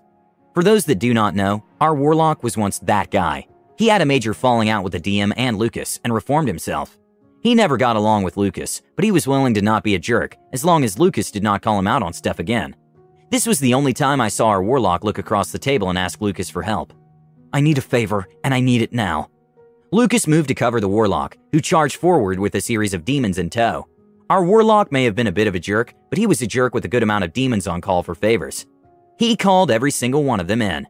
For 0.53 0.63
those 0.63 0.85
that 0.85 0.99
do 0.99 1.15
not 1.15 1.35
know, 1.35 1.65
our 1.81 1.95
warlock 1.95 2.43
was 2.43 2.59
once 2.59 2.79
that 2.81 3.11
guy. 3.11 3.47
He 3.79 3.89
had 3.89 4.03
a 4.03 4.07
major 4.07 4.35
falling 4.35 4.69
out 4.69 4.85
with 4.85 4.93
the 4.93 5.01
DM 5.01 5.33
and 5.37 5.59
Lucas 5.59 6.01
and 6.05 6.13
reformed 6.13 6.49
himself. 6.49 6.99
He 7.43 7.55
never 7.55 7.77
got 7.77 7.97
along 7.97 8.23
with 8.23 8.37
Lucas, 8.37 8.83
but 8.95 9.05
he 9.05 9.11
was 9.11 9.27
willing 9.27 9.55
to 9.55 9.63
not 9.63 9.83
be 9.83 9.95
a 9.95 9.99
jerk 9.99 10.37
as 10.53 10.65
long 10.65 10.85
as 10.85 10.99
Lucas 10.99 11.31
did 11.31 11.43
not 11.43 11.63
call 11.63 11.79
him 11.79 11.89
out 11.89 12.03
on 12.03 12.13
stuff 12.13 12.39
again. 12.39 12.77
This 13.31 13.47
was 13.47 13.59
the 13.59 13.75
only 13.75 13.93
time 13.93 14.21
I 14.21 14.29
saw 14.29 14.49
our 14.49 14.63
warlock 14.63 15.03
look 15.05 15.19
across 15.19 15.51
the 15.51 15.59
table 15.59 15.89
and 15.89 15.99
ask 15.99 16.21
Lucas 16.21 16.51
for 16.51 16.63
help. 16.63 16.93
I 17.53 17.61
need 17.61 17.79
a 17.79 17.83
favor, 17.83 18.29
and 18.45 18.55
I 18.55 18.61
need 18.61 18.83
it 18.83 18.93
now. 18.93 19.29
Lucas 19.91 20.27
moved 20.27 20.49
to 20.49 20.55
cover 20.55 20.81
the 20.81 20.89
warlock, 20.89 21.37
who 21.51 21.61
charged 21.61 21.97
forward 21.97 22.39
with 22.39 22.55
a 22.55 22.61
series 22.61 22.95
of 22.95 23.05
demons 23.05 23.39
in 23.39 23.51
tow. 23.51 23.87
Our 24.31 24.45
warlock 24.45 24.93
may 24.93 25.05
have 25.05 25.15
been 25.15 25.27
a 25.27 25.33
bit 25.33 25.47
of 25.47 25.55
a 25.55 25.61
jerk, 25.61 25.93
but 26.09 26.19
he 26.19 26.27
was 26.27 26.41
a 26.41 26.47
jerk 26.47 26.75
with 26.75 26.85
a 26.85 26.89
good 26.89 27.03
amount 27.03 27.25
of 27.25 27.33
demons 27.33 27.67
on 27.67 27.81
call 27.81 28.03
for 28.03 28.15
favors. 28.15 28.67
He 29.19 29.37
called 29.37 29.71
every 29.71 29.91
single 29.91 30.25
one 30.25 30.41
of 30.41 30.47
them 30.47 30.63
in. 30.63 30.87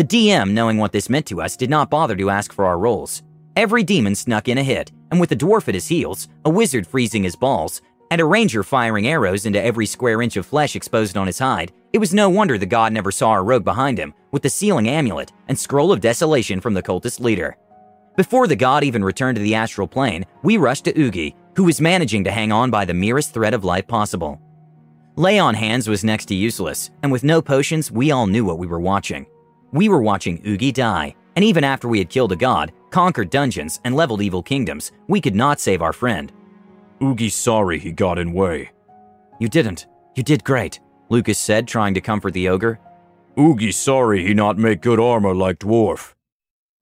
The 0.00 0.30
DM, 0.30 0.52
knowing 0.52 0.78
what 0.78 0.92
this 0.92 1.10
meant 1.10 1.26
to 1.26 1.42
us, 1.42 1.58
did 1.58 1.68
not 1.68 1.90
bother 1.90 2.16
to 2.16 2.30
ask 2.30 2.54
for 2.54 2.64
our 2.64 2.78
rolls. 2.78 3.22
Every 3.54 3.82
demon 3.82 4.14
snuck 4.14 4.48
in 4.48 4.56
a 4.56 4.62
hit, 4.62 4.90
and 5.10 5.20
with 5.20 5.30
a 5.32 5.36
dwarf 5.36 5.68
at 5.68 5.74
his 5.74 5.88
heels, 5.88 6.26
a 6.46 6.48
wizard 6.48 6.86
freezing 6.86 7.22
his 7.22 7.36
balls, 7.36 7.82
and 8.10 8.18
a 8.18 8.24
ranger 8.24 8.62
firing 8.62 9.06
arrows 9.06 9.44
into 9.44 9.62
every 9.62 9.84
square 9.84 10.22
inch 10.22 10.38
of 10.38 10.46
flesh 10.46 10.74
exposed 10.74 11.18
on 11.18 11.26
his 11.26 11.38
hide, 11.38 11.72
it 11.92 11.98
was 11.98 12.14
no 12.14 12.30
wonder 12.30 12.56
the 12.56 12.64
god 12.64 12.94
never 12.94 13.12
saw 13.12 13.28
our 13.28 13.44
rogue 13.44 13.62
behind 13.62 13.98
him, 13.98 14.14
with 14.30 14.40
the 14.40 14.48
sealing 14.48 14.88
amulet 14.88 15.32
and 15.48 15.58
scroll 15.58 15.92
of 15.92 16.00
desolation 16.00 16.62
from 16.62 16.72
the 16.72 16.82
cultist 16.82 17.20
leader. 17.20 17.58
Before 18.16 18.46
the 18.46 18.56
god 18.56 18.82
even 18.82 19.04
returned 19.04 19.36
to 19.36 19.42
the 19.42 19.54
astral 19.54 19.86
plane, 19.86 20.24
we 20.42 20.56
rushed 20.56 20.86
to 20.86 20.98
Oogie, 20.98 21.36
who 21.56 21.64
was 21.64 21.78
managing 21.78 22.24
to 22.24 22.30
hang 22.30 22.52
on 22.52 22.70
by 22.70 22.86
the 22.86 22.94
merest 22.94 23.34
thread 23.34 23.52
of 23.52 23.66
life 23.66 23.86
possible. 23.86 24.40
Lay 25.16 25.38
on 25.38 25.54
hands 25.54 25.90
was 25.90 26.04
next 26.04 26.24
to 26.28 26.34
useless, 26.34 26.90
and 27.02 27.12
with 27.12 27.22
no 27.22 27.42
potions, 27.42 27.92
we 27.92 28.12
all 28.12 28.26
knew 28.26 28.46
what 28.46 28.56
we 28.56 28.66
were 28.66 28.80
watching. 28.80 29.26
We 29.72 29.88
were 29.88 30.02
watching 30.02 30.42
Oogie 30.46 30.72
die, 30.72 31.14
and 31.36 31.44
even 31.44 31.62
after 31.62 31.88
we 31.88 31.98
had 31.98 32.10
killed 32.10 32.32
a 32.32 32.36
god, 32.36 32.72
conquered 32.90 33.30
dungeons, 33.30 33.80
and 33.84 33.94
leveled 33.94 34.22
evil 34.22 34.42
kingdoms, 34.42 34.92
we 35.08 35.20
could 35.20 35.34
not 35.34 35.60
save 35.60 35.80
our 35.82 35.92
friend. 35.92 36.32
Oogie's 37.00 37.34
sorry 37.34 37.78
he 37.78 37.92
got 37.92 38.18
in 38.18 38.32
way. 38.32 38.70
You 39.38 39.48
didn't. 39.48 39.86
You 40.16 40.22
did 40.22 40.44
great, 40.44 40.80
Lucas 41.08 41.38
said, 41.38 41.68
trying 41.68 41.94
to 41.94 42.00
comfort 42.00 42.34
the 42.34 42.48
ogre. 42.48 42.80
Oogie's 43.38 43.76
sorry 43.76 44.26
he 44.26 44.34
not 44.34 44.58
make 44.58 44.82
good 44.82 45.00
armor 45.00 45.34
like 45.34 45.60
dwarf. 45.60 46.14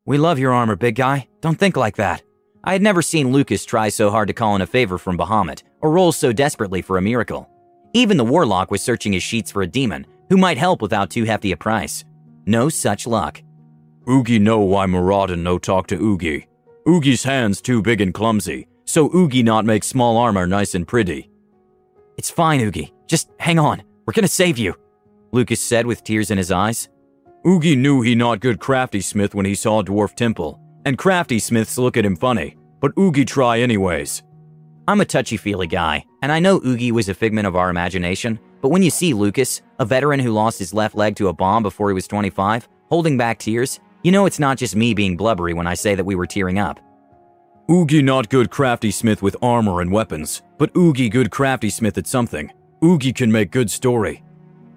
We 0.06 0.16
love 0.16 0.38
your 0.38 0.52
armor, 0.52 0.74
big 0.74 0.94
guy. 0.94 1.28
Don't 1.40 1.58
think 1.58 1.76
like 1.76 1.96
that. 1.96 2.22
I 2.64 2.72
had 2.72 2.82
never 2.82 3.02
seen 3.02 3.32
Lucas 3.32 3.64
try 3.64 3.90
so 3.90 4.10
hard 4.10 4.28
to 4.28 4.34
call 4.34 4.56
in 4.56 4.62
a 4.62 4.66
favor 4.66 4.98
from 4.98 5.18
Bahamut, 5.18 5.62
or 5.82 5.90
roll 5.90 6.10
so 6.10 6.32
desperately 6.32 6.82
for 6.82 6.96
a 6.96 7.02
miracle. 7.02 7.48
Even 7.92 8.16
the 8.16 8.24
warlock 8.24 8.70
was 8.70 8.82
searching 8.82 9.12
his 9.12 9.22
sheets 9.22 9.50
for 9.50 9.62
a 9.62 9.66
demon 9.66 10.06
who 10.30 10.36
might 10.36 10.58
help 10.58 10.82
without 10.82 11.10
too 11.10 11.24
hefty 11.24 11.52
a 11.52 11.56
price. 11.56 12.04
No 12.48 12.70
such 12.70 13.06
luck. 13.06 13.42
Oogie 14.08 14.38
know 14.38 14.60
why 14.60 14.86
Moradin 14.86 15.40
no 15.40 15.58
talk 15.58 15.86
to 15.88 16.00
Oogie. 16.00 16.46
Oogie's 16.88 17.22
hands 17.22 17.60
too 17.60 17.82
big 17.82 18.00
and 18.00 18.14
clumsy, 18.14 18.66
so 18.86 19.14
Oogie 19.14 19.42
not 19.42 19.66
make 19.66 19.84
small 19.84 20.16
armor 20.16 20.46
nice 20.46 20.74
and 20.74 20.88
pretty. 20.88 21.28
It's 22.16 22.30
fine, 22.30 22.62
Oogie. 22.62 22.94
Just 23.06 23.28
hang 23.38 23.58
on. 23.58 23.82
We're 24.06 24.14
gonna 24.14 24.28
save 24.28 24.56
you, 24.56 24.74
Lucas 25.30 25.60
said 25.60 25.84
with 25.84 26.02
tears 26.02 26.30
in 26.30 26.38
his 26.38 26.50
eyes. 26.50 26.88
Oogie 27.46 27.76
knew 27.76 28.00
he 28.00 28.14
not 28.14 28.40
good 28.40 28.60
crafty 28.60 29.02
smith 29.02 29.34
when 29.34 29.44
he 29.44 29.54
saw 29.54 29.82
Dwarf 29.82 30.14
Temple, 30.14 30.58
and 30.86 30.96
crafty 30.96 31.38
smiths 31.38 31.76
look 31.76 31.98
at 31.98 32.06
him 32.06 32.16
funny, 32.16 32.56
but 32.80 32.92
Oogie 32.98 33.26
try 33.26 33.60
anyways. 33.60 34.22
I'm 34.88 35.02
a 35.02 35.04
touchy-feely 35.04 35.66
guy, 35.66 36.02
and 36.22 36.32
I 36.32 36.38
know 36.38 36.62
Oogie 36.64 36.92
was 36.92 37.10
a 37.10 37.14
figment 37.14 37.46
of 37.46 37.56
our 37.56 37.68
imagination, 37.68 38.40
but 38.60 38.70
when 38.70 38.82
you 38.82 38.90
see 38.90 39.14
Lucas, 39.14 39.62
a 39.78 39.84
veteran 39.84 40.20
who 40.20 40.32
lost 40.32 40.58
his 40.58 40.74
left 40.74 40.94
leg 40.94 41.16
to 41.16 41.28
a 41.28 41.32
bomb 41.32 41.62
before 41.62 41.90
he 41.90 41.94
was 41.94 42.08
25, 42.08 42.68
holding 42.88 43.16
back 43.16 43.38
tears, 43.38 43.80
you 44.02 44.12
know 44.12 44.26
it's 44.26 44.38
not 44.38 44.58
just 44.58 44.76
me 44.76 44.94
being 44.94 45.16
blubbery 45.16 45.54
when 45.54 45.66
I 45.66 45.74
say 45.74 45.94
that 45.94 46.04
we 46.04 46.14
were 46.14 46.26
tearing 46.26 46.58
up. 46.58 46.80
Oogie 47.70 48.02
not 48.02 48.30
good 48.30 48.50
crafty 48.50 48.90
smith 48.90 49.20
with 49.20 49.36
armor 49.42 49.80
and 49.80 49.92
weapons, 49.92 50.42
but 50.56 50.74
Oogie 50.76 51.10
good 51.10 51.30
crafty 51.30 51.68
smith 51.68 51.98
at 51.98 52.06
something. 52.06 52.50
Oogie 52.82 53.12
can 53.12 53.30
make 53.30 53.50
good 53.50 53.70
story. 53.70 54.22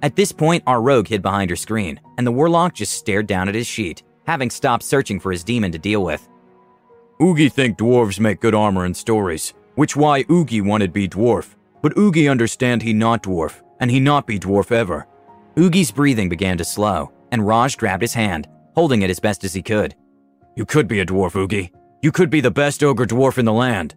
At 0.02 0.16
this 0.16 0.32
point, 0.32 0.64
our 0.68 0.82
rogue 0.82 1.08
hid 1.08 1.22
behind 1.22 1.50
her 1.52 1.56
screen, 1.56 2.00
and 2.18 2.26
the 2.26 2.32
warlock 2.32 2.74
just 2.74 2.94
stared 2.94 3.28
down 3.28 3.48
at 3.48 3.56
his 3.56 3.68
sheet, 3.68 4.04
having 4.26 4.50
stopped 4.50 4.84
searching 4.84 5.20
for 5.20 5.32
his 5.32 5.44
demon 5.44 5.72
to 5.72 5.78
deal 5.78 6.04
with. 6.04 6.28
Oogie 7.22 7.50
think 7.50 7.78
dwarves 7.78 8.20
make 8.20 8.42
good 8.42 8.56
armor 8.56 8.86
and 8.86 8.98
stories, 8.98 9.54
which 9.76 9.96
why 9.96 10.26
Oogie 10.30 10.62
wanted 10.62 10.92
be 10.92 11.08
dwarf. 11.08 11.56
But 11.82 11.98
Oogie 11.98 12.28
understand 12.28 12.82
he 12.82 12.94
not 12.94 13.24
dwarf, 13.24 13.62
and 13.82 13.92
he 13.92 14.00
not 14.00 14.26
be 14.26 14.40
dwarf 14.40 14.72
ever. 14.72 15.06
Oogie's 15.58 15.92
breathing 15.92 16.30
began 16.30 16.58
to 16.58 16.64
slow, 16.64 17.12
and 17.32 17.46
Raj 17.46 17.78
grabbed 17.78 18.04
his 18.04 18.14
hand, 18.14 18.48
holding 18.76 19.02
it 19.02 19.10
as 19.10 19.20
best 19.20 19.44
as 19.44 19.54
he 19.54 19.62
could. 19.62 19.96
You 20.56 20.66
could 20.66 20.88
be 20.88 21.00
a 21.00 21.06
dwarf, 21.06 21.36
Oogie. 21.36 21.74
You 22.02 22.12
could 22.12 22.30
be 22.30 22.42
the 22.42 22.52
best 22.52 22.84
ogre 22.84 23.06
dwarf 23.06 23.38
in 23.38 23.46
the 23.46 23.54
land. 23.54 23.96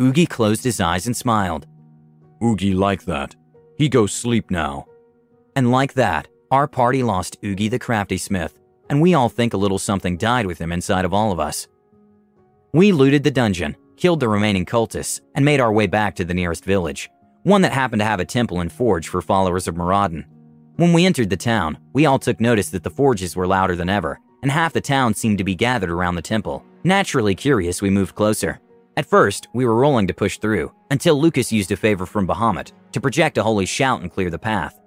Oogie 0.00 0.26
closed 0.26 0.64
his 0.64 0.80
eyes 0.80 1.06
and 1.06 1.16
smiled. 1.16 1.66
Oogie 2.42 2.74
like 2.74 3.04
that. 3.04 3.34
He 3.76 3.88
go 3.88 4.06
sleep 4.06 4.50
now. 4.50 4.86
And 5.56 5.70
like 5.70 5.94
that, 5.94 6.28
our 6.50 6.66
party 6.66 7.02
lost 7.02 7.36
Oogie 7.44 7.68
the 7.68 7.78
crafty 7.78 8.16
smith, 8.16 8.58
and 8.88 9.00
we 9.00 9.14
all 9.14 9.28
think 9.28 9.54
a 9.54 9.58
little 9.58 9.78
something 9.78 10.16
died 10.16 10.46
with 10.46 10.58
him 10.58 10.72
inside 10.72 11.04
of 11.04 11.14
all 11.14 11.32
of 11.32 11.40
us. 11.40 11.68
We 12.72 12.92
looted 12.92 13.24
the 13.24 13.30
dungeon, 13.30 13.76
killed 13.96 14.20
the 14.20 14.28
remaining 14.28 14.64
cultists, 14.64 15.20
and 15.34 15.44
made 15.44 15.60
our 15.60 15.72
way 15.72 15.86
back 15.86 16.14
to 16.16 16.24
the 16.24 16.34
nearest 16.34 16.64
village, 16.64 17.10
one 17.42 17.62
that 17.62 17.72
happened 17.72 18.00
to 18.00 18.06
have 18.06 18.20
a 18.20 18.24
temple 18.24 18.60
and 18.60 18.70
forge 18.70 19.08
for 19.08 19.22
followers 19.22 19.66
of 19.66 19.74
Moradin. 19.74 20.24
When 20.76 20.92
we 20.92 21.06
entered 21.06 21.30
the 21.30 21.36
town, 21.36 21.78
we 21.92 22.06
all 22.06 22.18
took 22.18 22.40
notice 22.40 22.70
that 22.70 22.82
the 22.82 22.90
forges 22.90 23.36
were 23.36 23.46
louder 23.46 23.76
than 23.76 23.88
ever, 23.88 24.18
and 24.42 24.50
half 24.50 24.72
the 24.72 24.80
town 24.80 25.14
seemed 25.14 25.38
to 25.38 25.44
be 25.44 25.54
gathered 25.54 25.90
around 25.90 26.14
the 26.14 26.22
temple. 26.22 26.64
Naturally 26.84 27.34
curious, 27.34 27.82
we 27.82 27.90
moved 27.90 28.14
closer. 28.14 28.60
At 28.96 29.06
first, 29.06 29.48
we 29.54 29.64
were 29.64 29.76
rolling 29.76 30.06
to 30.08 30.14
push 30.14 30.38
through, 30.38 30.72
until 30.90 31.20
Lucas 31.20 31.52
used 31.52 31.72
a 31.72 31.76
favor 31.76 32.06
from 32.06 32.26
Bahamut 32.26 32.72
to 32.92 33.00
project 33.00 33.38
a 33.38 33.42
holy 33.42 33.66
shout 33.66 34.02
and 34.02 34.10
clear 34.10 34.30
the 34.30 34.38
path. 34.38 34.78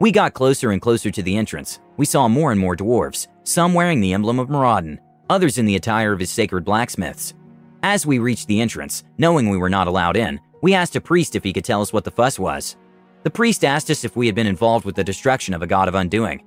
We 0.00 0.10
got 0.10 0.34
closer 0.34 0.72
and 0.72 0.82
closer 0.82 1.10
to 1.10 1.22
the 1.22 1.36
entrance. 1.36 1.80
We 1.96 2.04
saw 2.04 2.28
more 2.28 2.50
and 2.50 2.60
more 2.60 2.76
dwarves, 2.76 3.28
some 3.44 3.74
wearing 3.74 4.00
the 4.00 4.12
emblem 4.12 4.38
of 4.38 4.48
Moradin, 4.48 4.98
others 5.30 5.56
in 5.56 5.66
the 5.66 5.76
attire 5.76 6.12
of 6.12 6.20
his 6.20 6.30
sacred 6.30 6.64
blacksmiths. 6.64 7.34
As 7.82 8.06
we 8.06 8.18
reached 8.18 8.48
the 8.48 8.60
entrance, 8.60 9.04
knowing 9.18 9.48
we 9.48 9.56
were 9.56 9.70
not 9.70 9.86
allowed 9.86 10.16
in, 10.16 10.40
we 10.64 10.72
asked 10.72 10.96
a 10.96 11.00
priest 11.00 11.36
if 11.36 11.44
he 11.44 11.52
could 11.52 11.62
tell 11.62 11.82
us 11.82 11.92
what 11.92 12.04
the 12.04 12.10
fuss 12.10 12.38
was. 12.38 12.76
The 13.22 13.30
priest 13.30 13.66
asked 13.66 13.90
us 13.90 14.02
if 14.02 14.16
we 14.16 14.24
had 14.24 14.34
been 14.34 14.46
involved 14.46 14.86
with 14.86 14.94
the 14.94 15.04
destruction 15.04 15.52
of 15.52 15.60
a 15.60 15.66
god 15.66 15.88
of 15.88 15.94
undoing. 15.94 16.42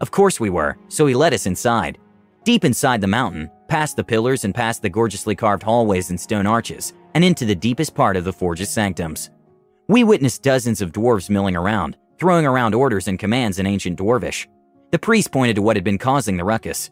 Of 0.00 0.10
course 0.10 0.40
we 0.40 0.50
were, 0.50 0.76
so 0.88 1.06
he 1.06 1.14
led 1.14 1.32
us 1.32 1.46
inside. 1.46 1.96
Deep 2.42 2.64
inside 2.64 3.00
the 3.00 3.06
mountain, 3.06 3.48
past 3.68 3.94
the 3.94 4.02
pillars 4.02 4.44
and 4.44 4.52
past 4.52 4.82
the 4.82 4.88
gorgeously 4.88 5.36
carved 5.36 5.62
hallways 5.62 6.10
and 6.10 6.18
stone 6.18 6.48
arches, 6.48 6.94
and 7.14 7.22
into 7.22 7.44
the 7.44 7.54
deepest 7.54 7.94
part 7.94 8.16
of 8.16 8.24
the 8.24 8.32
forge's 8.32 8.68
sanctums. 8.68 9.30
We 9.86 10.02
witnessed 10.02 10.42
dozens 10.42 10.82
of 10.82 10.90
dwarves 10.90 11.30
milling 11.30 11.54
around, 11.54 11.96
throwing 12.18 12.46
around 12.46 12.74
orders 12.74 13.06
and 13.06 13.20
commands 13.20 13.60
in 13.60 13.68
ancient 13.68 14.00
dwarvish. 14.00 14.48
The 14.90 14.98
priest 14.98 15.30
pointed 15.30 15.54
to 15.54 15.62
what 15.62 15.76
had 15.76 15.84
been 15.84 15.96
causing 15.96 16.36
the 16.36 16.44
ruckus. 16.44 16.90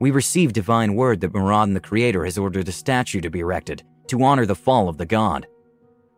We 0.00 0.10
received 0.10 0.56
divine 0.56 0.96
word 0.96 1.20
that 1.20 1.32
Moradin 1.32 1.74
the 1.74 1.78
Creator 1.78 2.24
has 2.24 2.36
ordered 2.36 2.66
a 2.66 2.72
statue 2.72 3.20
to 3.20 3.30
be 3.30 3.38
erected 3.38 3.84
to 4.08 4.24
honor 4.24 4.44
the 4.44 4.56
fall 4.56 4.88
of 4.88 4.98
the 4.98 5.06
god. 5.06 5.46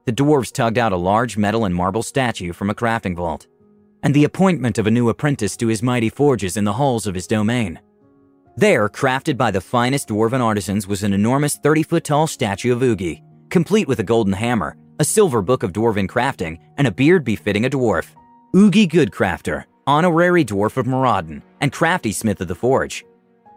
The 0.06 0.12
dwarves 0.12 0.52
tugged 0.52 0.78
out 0.78 0.92
a 0.92 0.96
large 0.96 1.36
metal 1.36 1.64
and 1.64 1.74
marble 1.74 2.02
statue 2.02 2.52
from 2.52 2.70
a 2.70 2.74
crafting 2.74 3.16
vault, 3.16 3.48
and 4.04 4.14
the 4.14 4.22
appointment 4.22 4.78
of 4.78 4.86
a 4.86 4.90
new 4.90 5.08
apprentice 5.08 5.56
to 5.56 5.66
his 5.66 5.82
mighty 5.82 6.08
forges 6.08 6.56
in 6.56 6.62
the 6.62 6.72
halls 6.72 7.08
of 7.08 7.14
his 7.14 7.26
domain. 7.26 7.80
There, 8.56 8.88
crafted 8.88 9.36
by 9.36 9.50
the 9.50 9.60
finest 9.60 10.08
dwarven 10.08 10.40
artisans, 10.40 10.86
was 10.86 11.02
an 11.02 11.12
enormous 11.12 11.56
30 11.56 11.82
foot 11.82 12.04
tall 12.04 12.28
statue 12.28 12.72
of 12.72 12.82
Oogie, 12.82 13.22
complete 13.50 13.88
with 13.88 13.98
a 13.98 14.04
golden 14.04 14.32
hammer, 14.32 14.76
a 15.00 15.04
silver 15.04 15.42
book 15.42 15.64
of 15.64 15.72
dwarven 15.72 16.06
crafting, 16.06 16.60
and 16.78 16.86
a 16.86 16.92
beard 16.92 17.24
befitting 17.24 17.66
a 17.66 17.70
dwarf. 17.70 18.06
Oogie 18.54 18.86
Goodcrafter, 18.86 19.64
honorary 19.88 20.44
dwarf 20.44 20.76
of 20.76 20.86
Moradin, 20.86 21.42
and 21.60 21.72
crafty 21.72 22.12
smith 22.12 22.40
of 22.40 22.46
the 22.46 22.54
forge. 22.54 23.04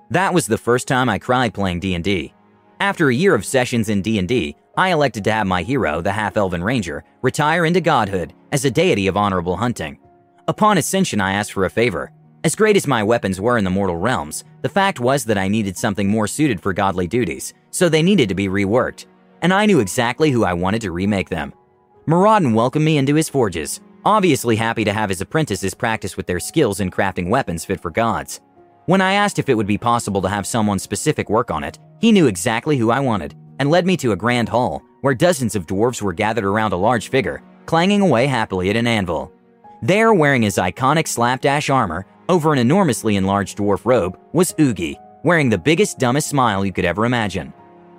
That 0.10 0.34
was 0.34 0.48
the 0.48 0.58
first 0.58 0.88
time 0.88 1.10
I 1.10 1.20
cried 1.20 1.54
playing 1.54 1.82
D&D. 1.82 2.34
After 2.80 3.10
a 3.10 3.16
year 3.16 3.36
of 3.36 3.46
sessions 3.46 3.90
in 3.90 4.02
D&D, 4.02 4.56
I 4.80 4.94
elected 4.94 5.26
to 5.26 5.34
have 5.34 5.46
my 5.46 5.62
hero, 5.62 6.00
the 6.00 6.14
half-elven 6.14 6.64
ranger, 6.64 7.04
retire 7.22 7.66
into 7.66 7.82
godhood 7.82 8.34
as 8.54 8.64
a 8.64 8.72
deity 8.72 9.08
of 9.08 9.18
honorable 9.18 9.58
hunting. 9.58 10.00
Upon 10.48 10.78
ascension, 10.78 11.20
I 11.20 11.34
asked 11.34 11.52
for 11.52 11.66
a 11.66 11.70
favor. 11.70 12.14
As 12.46 12.56
great 12.56 12.78
as 12.78 12.88
my 12.88 13.04
weapons 13.04 13.42
were 13.42 13.58
in 13.58 13.66
the 13.66 13.70
mortal 13.70 13.98
realms, 13.98 14.46
the 14.62 14.70
fact 14.70 15.02
was 15.02 15.26
that 15.26 15.38
I 15.38 15.50
needed 15.50 15.78
something 15.78 16.08
more 16.08 16.28
suited 16.28 16.62
for 16.62 16.72
godly 16.72 17.08
duties, 17.08 17.54
so 17.72 17.90
they 17.90 18.02
needed 18.02 18.30
to 18.30 18.36
be 18.36 18.48
reworked. 18.48 19.06
And 19.42 19.54
I 19.54 19.66
knew 19.66 19.82
exactly 19.82 20.32
who 20.32 20.46
I 20.46 20.54
wanted 20.54 20.80
to 20.84 20.92
remake 20.92 21.28
them. 21.28 21.52
Moradin 22.08 22.54
welcomed 22.54 22.86
me 22.86 22.98
into 22.98 23.16
his 23.16 23.28
forges, 23.28 23.82
obviously 24.06 24.56
happy 24.56 24.86
to 24.86 24.94
have 24.94 25.10
his 25.10 25.20
apprentices 25.20 25.74
practice 25.74 26.16
with 26.16 26.26
their 26.26 26.40
skills 26.40 26.80
in 26.80 26.90
crafting 26.90 27.28
weapons 27.28 27.66
fit 27.66 27.82
for 27.82 27.92
gods. 27.92 28.40
When 28.86 29.02
I 29.02 29.16
asked 29.16 29.40
if 29.40 29.50
it 29.50 29.56
would 29.56 29.68
be 29.68 29.78
possible 29.78 30.22
to 30.22 30.30
have 30.30 30.48
someone 30.48 30.80
specific 30.80 31.30
work 31.30 31.52
on 31.52 31.66
it, 31.66 31.78
he 32.00 32.14
knew 32.14 32.28
exactly 32.28 32.78
who 32.78 32.92
I 32.92 33.02
wanted 33.02 33.36
and 33.60 33.70
led 33.70 33.86
me 33.86 33.96
to 33.98 34.14
a 34.14 34.18
grand 34.18 34.50
hall 34.50 34.82
where 35.02 35.14
dozens 35.14 35.56
of 35.56 35.68
dwarves 35.68 36.02
were 36.02 36.14
gathered 36.14 36.46
around 36.46 36.74
a 36.74 36.78
large 36.78 37.10
figure, 37.10 37.44
clanging 37.66 38.02
away 38.02 38.26
happily 38.26 38.70
at 38.70 38.76
an 38.76 38.88
anvil. 38.88 39.32
There, 39.82 40.14
wearing 40.14 40.42
his 40.42 40.58
iconic 40.58 41.08
slapdash 41.08 41.70
armor 41.70 42.06
over 42.28 42.52
an 42.52 42.60
enormously 42.60 43.16
enlarged 43.16 43.58
dwarf 43.58 43.86
robe, 43.86 44.20
was 44.34 44.54
Oogie, 44.60 45.00
wearing 45.24 45.50
the 45.50 45.58
biggest, 45.58 46.00
dumbest 46.00 46.30
smile 46.30 46.66
you 46.66 46.74
could 46.74 46.86
ever 46.86 47.06
imagine. 47.06 47.54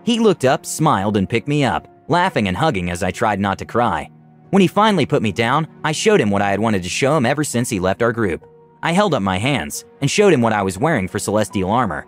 He 0.05 0.19
looked 0.19 0.45
up, 0.45 0.67
smiled, 0.67 1.17
and 1.17 1.29
picked 1.29 1.49
me 1.49 1.65
up, 1.65 1.89
laughing 2.09 2.49
and 2.49 2.57
hugging 2.57 2.91
as 2.91 3.03
I 3.03 3.11
tried 3.11 3.41
not 3.41 3.59
to 3.59 3.65
cry. 3.65 4.11
When 4.51 4.61
he 4.61 4.67
finally 4.67 5.07
put 5.07 5.23
me 5.23 5.33
down, 5.33 5.69
I 5.85 5.93
showed 5.93 6.21
him 6.21 6.31
what 6.31 6.43
I 6.43 6.51
had 6.51 6.61
wanted 6.61 6.83
to 6.83 6.89
show 6.89 7.17
him 7.17 7.25
ever 7.25 7.45
since 7.45 7.71
he 7.71 7.81
left 7.81 8.03
our 8.03 8.13
group. 8.13 8.45
I 8.83 8.93
held 8.93 9.15
up 9.15 9.23
my 9.23 9.39
hands 9.39 9.85
and 10.01 10.11
showed 10.11 10.33
him 10.33 10.41
what 10.41 10.53
I 10.53 10.63
was 10.63 10.79
wearing 10.79 11.07
for 11.07 11.19
celestial 11.19 11.71
armor. 11.71 12.07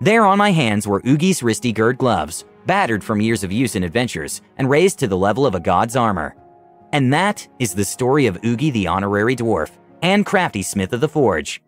There 0.00 0.26
on 0.26 0.36
my 0.36 0.52
hands 0.52 0.86
were 0.86 1.00
Oogie's 1.06 1.40
wristy 1.40 1.72
gird 1.72 1.96
gloves, 1.96 2.44
battered 2.66 3.02
from 3.02 3.20
years 3.20 3.42
of 3.42 3.50
use 3.50 3.76
in 3.76 3.82
adventures, 3.82 4.42
and 4.58 4.68
raised 4.68 4.98
to 4.98 5.08
the 5.08 5.16
level 5.16 5.46
of 5.46 5.54
a 5.54 5.60
god's 5.60 5.96
armor. 5.96 6.36
And 6.92 7.12
that 7.14 7.46
is 7.58 7.74
the 7.74 7.84
story 7.84 8.26
of 8.26 8.38
Oogie 8.44 8.70
the 8.70 8.86
Honorary 8.86 9.34
Dwarf 9.34 9.70
and 10.02 10.26
Crafty 10.26 10.62
Smith 10.62 10.92
of 10.92 11.00
the 11.00 11.08
Forge. 11.08 11.62